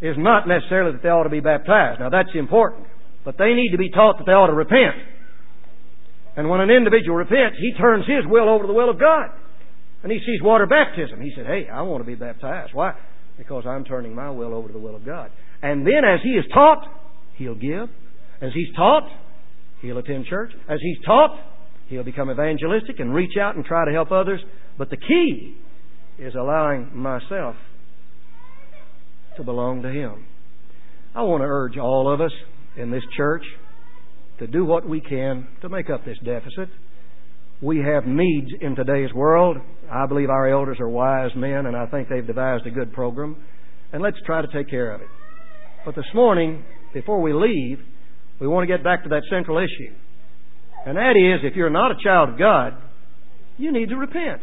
is 0.00 0.16
not 0.18 0.48
necessarily 0.48 0.92
that 0.92 1.02
they 1.02 1.08
ought 1.08 1.24
to 1.24 1.30
be 1.30 1.40
baptized. 1.40 2.00
Now, 2.00 2.10
that's 2.10 2.34
important. 2.34 2.86
But 3.24 3.38
they 3.38 3.54
need 3.54 3.70
to 3.70 3.78
be 3.78 3.90
taught 3.90 4.18
that 4.18 4.24
they 4.26 4.32
ought 4.32 4.48
to 4.48 4.54
repent. 4.54 4.98
And 6.36 6.48
when 6.48 6.60
an 6.60 6.70
individual 6.70 7.16
repents, 7.16 7.56
he 7.60 7.72
turns 7.78 8.04
his 8.06 8.26
will 8.26 8.48
over 8.48 8.64
to 8.64 8.66
the 8.66 8.72
will 8.72 8.90
of 8.90 8.98
God. 8.98 9.30
And 10.02 10.10
he 10.10 10.18
sees 10.18 10.42
water 10.42 10.66
baptism. 10.66 11.20
He 11.20 11.32
said, 11.36 11.46
Hey, 11.46 11.68
I 11.72 11.82
want 11.82 12.02
to 12.02 12.06
be 12.06 12.16
baptized. 12.16 12.74
Why? 12.74 12.94
Because 13.38 13.64
I'm 13.66 13.84
turning 13.84 14.14
my 14.14 14.30
will 14.30 14.54
over 14.54 14.66
to 14.66 14.72
the 14.72 14.80
will 14.80 14.96
of 14.96 15.04
God. 15.04 15.30
And 15.62 15.86
then 15.86 16.04
as 16.04 16.20
he 16.24 16.30
is 16.30 16.44
taught, 16.52 16.84
he'll 17.36 17.54
give. 17.54 17.88
As 18.40 18.50
he's 18.52 18.74
taught, 18.74 19.08
he'll 19.80 19.98
attend 19.98 20.26
church. 20.26 20.50
As 20.68 20.80
he's 20.82 20.98
taught, 21.06 21.38
he'll 21.86 22.02
become 22.02 22.30
evangelistic 22.30 22.98
and 22.98 23.14
reach 23.14 23.36
out 23.40 23.54
and 23.54 23.64
try 23.64 23.84
to 23.84 23.92
help 23.92 24.10
others. 24.10 24.40
But 24.76 24.90
the 24.90 24.96
key 24.96 25.56
is 26.18 26.34
allowing 26.34 26.90
myself 26.96 27.56
to 29.36 29.44
belong 29.44 29.82
to 29.82 29.88
him. 29.88 30.26
I 31.14 31.22
want 31.22 31.42
to 31.42 31.46
urge 31.46 31.76
all 31.78 32.12
of 32.12 32.20
us 32.20 32.32
in 32.76 32.90
this 32.90 33.02
church 33.16 33.42
to 34.38 34.46
do 34.46 34.64
what 34.64 34.88
we 34.88 35.00
can 35.00 35.46
to 35.60 35.68
make 35.68 35.90
up 35.90 36.04
this 36.04 36.18
deficit. 36.24 36.68
We 37.60 37.78
have 37.78 38.06
needs 38.06 38.48
in 38.60 38.74
today's 38.74 39.12
world. 39.14 39.56
I 39.90 40.06
believe 40.06 40.30
our 40.30 40.48
elders 40.48 40.78
are 40.80 40.88
wise 40.88 41.30
men, 41.36 41.66
and 41.66 41.76
I 41.76 41.86
think 41.86 42.08
they've 42.08 42.26
devised 42.26 42.66
a 42.66 42.70
good 42.70 42.92
program. 42.92 43.36
And 43.92 44.02
let's 44.02 44.16
try 44.26 44.42
to 44.42 44.48
take 44.48 44.68
care 44.68 44.92
of 44.92 45.00
it. 45.00 45.08
But 45.84 45.94
this 45.94 46.06
morning, 46.14 46.64
before 46.92 47.20
we 47.20 47.32
leave, 47.32 47.78
we 48.40 48.48
want 48.48 48.68
to 48.68 48.76
get 48.76 48.82
back 48.82 49.02
to 49.04 49.08
that 49.10 49.22
central 49.30 49.58
issue. 49.58 49.94
And 50.86 50.96
that 50.96 51.14
is, 51.16 51.48
if 51.48 51.56
you're 51.56 51.70
not 51.70 51.92
a 51.92 52.02
child 52.02 52.30
of 52.30 52.38
God, 52.38 52.72
you 53.58 53.70
need 53.70 53.90
to 53.90 53.96
repent 53.96 54.40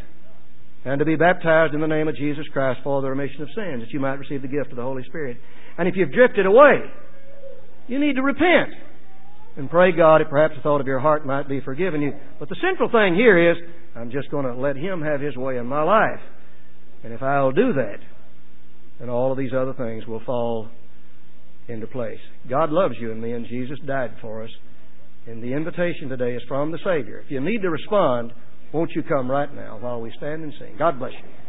and 0.86 1.00
to 1.00 1.06
be 1.06 1.16
baptized 1.16 1.74
in 1.74 1.82
the 1.82 1.88
name 1.88 2.08
of 2.08 2.16
Jesus 2.16 2.46
Christ 2.54 2.80
for 2.84 3.02
the 3.02 3.10
remission 3.10 3.42
of 3.42 3.50
sins, 3.56 3.82
that 3.82 3.92
you 3.92 4.00
might 4.00 4.20
receive 4.20 4.42
the 4.42 4.48
gift 4.48 4.72
of 4.72 4.78
the 4.78 4.84
Holy 4.84 5.04
Spirit. 5.04 5.38
And 5.78 5.88
if 5.88 5.96
you've 5.96 6.12
drifted 6.12 6.46
away, 6.46 6.80
you 7.88 8.00
need 8.00 8.16
to 8.16 8.22
repent 8.22 8.70
and 9.58 9.70
pray 9.70 9.92
God 9.92 10.22
that 10.22 10.30
perhaps 10.30 10.54
the 10.56 10.62
thought 10.62 10.80
of 10.80 10.88
your 10.88 11.00
heart 11.00 11.26
might 11.26 11.50
be 11.50 11.60
forgiven 11.60 12.02
you. 12.02 12.14
But 12.40 12.50
the 12.50 12.56
central 12.62 12.90
thing 12.90 13.16
here 13.16 13.52
is, 13.52 13.58
I'm 13.96 14.12
just 14.12 14.32
going 14.32 14.46
to 14.46 14.56
let 14.56 14.78
Him 14.78 15.02
have 15.02 15.20
His 15.20 15.36
way 15.36 15.58
in 15.58 15.66
my 15.66 15.84
life. 15.84 16.22
And 17.04 17.14
if 17.14 17.22
I'll 17.22 17.52
do 17.52 17.74
that, 17.74 17.98
then 19.00 19.10
all 19.10 19.32
of 19.32 19.38
these 19.38 19.52
other 19.54 19.74
things 19.74 20.06
will 20.06 20.22
fall 20.26 20.70
into 21.68 21.88
place. 21.88 22.20
God 22.50 22.72
loves 22.72 22.96
you 23.00 23.12
and 23.12 23.22
me, 23.22 23.32
and 23.32 23.46
Jesus 23.48 23.78
died 23.86 24.16
for 24.22 24.44
us. 24.44 24.50
And 25.28 25.44
the 25.44 25.54
invitation 25.54 26.10
today 26.10 26.36
is 26.36 26.42
from 26.48 26.72
the 26.72 26.80
Savior. 26.80 27.20
If 27.20 27.32
you 27.32 27.40
need 27.42 27.62
to 27.62 27.70
respond, 27.70 28.32
won't 28.74 28.92
you 28.96 29.04
come 29.04 29.30
right 29.30 29.54
now 29.54 29.78
while 29.80 30.02
we 30.02 30.12
stand 30.18 30.44
and 30.44 30.54
sing? 30.60 30.76
God 30.78 31.00
bless 31.00 31.14
you. 31.14 31.49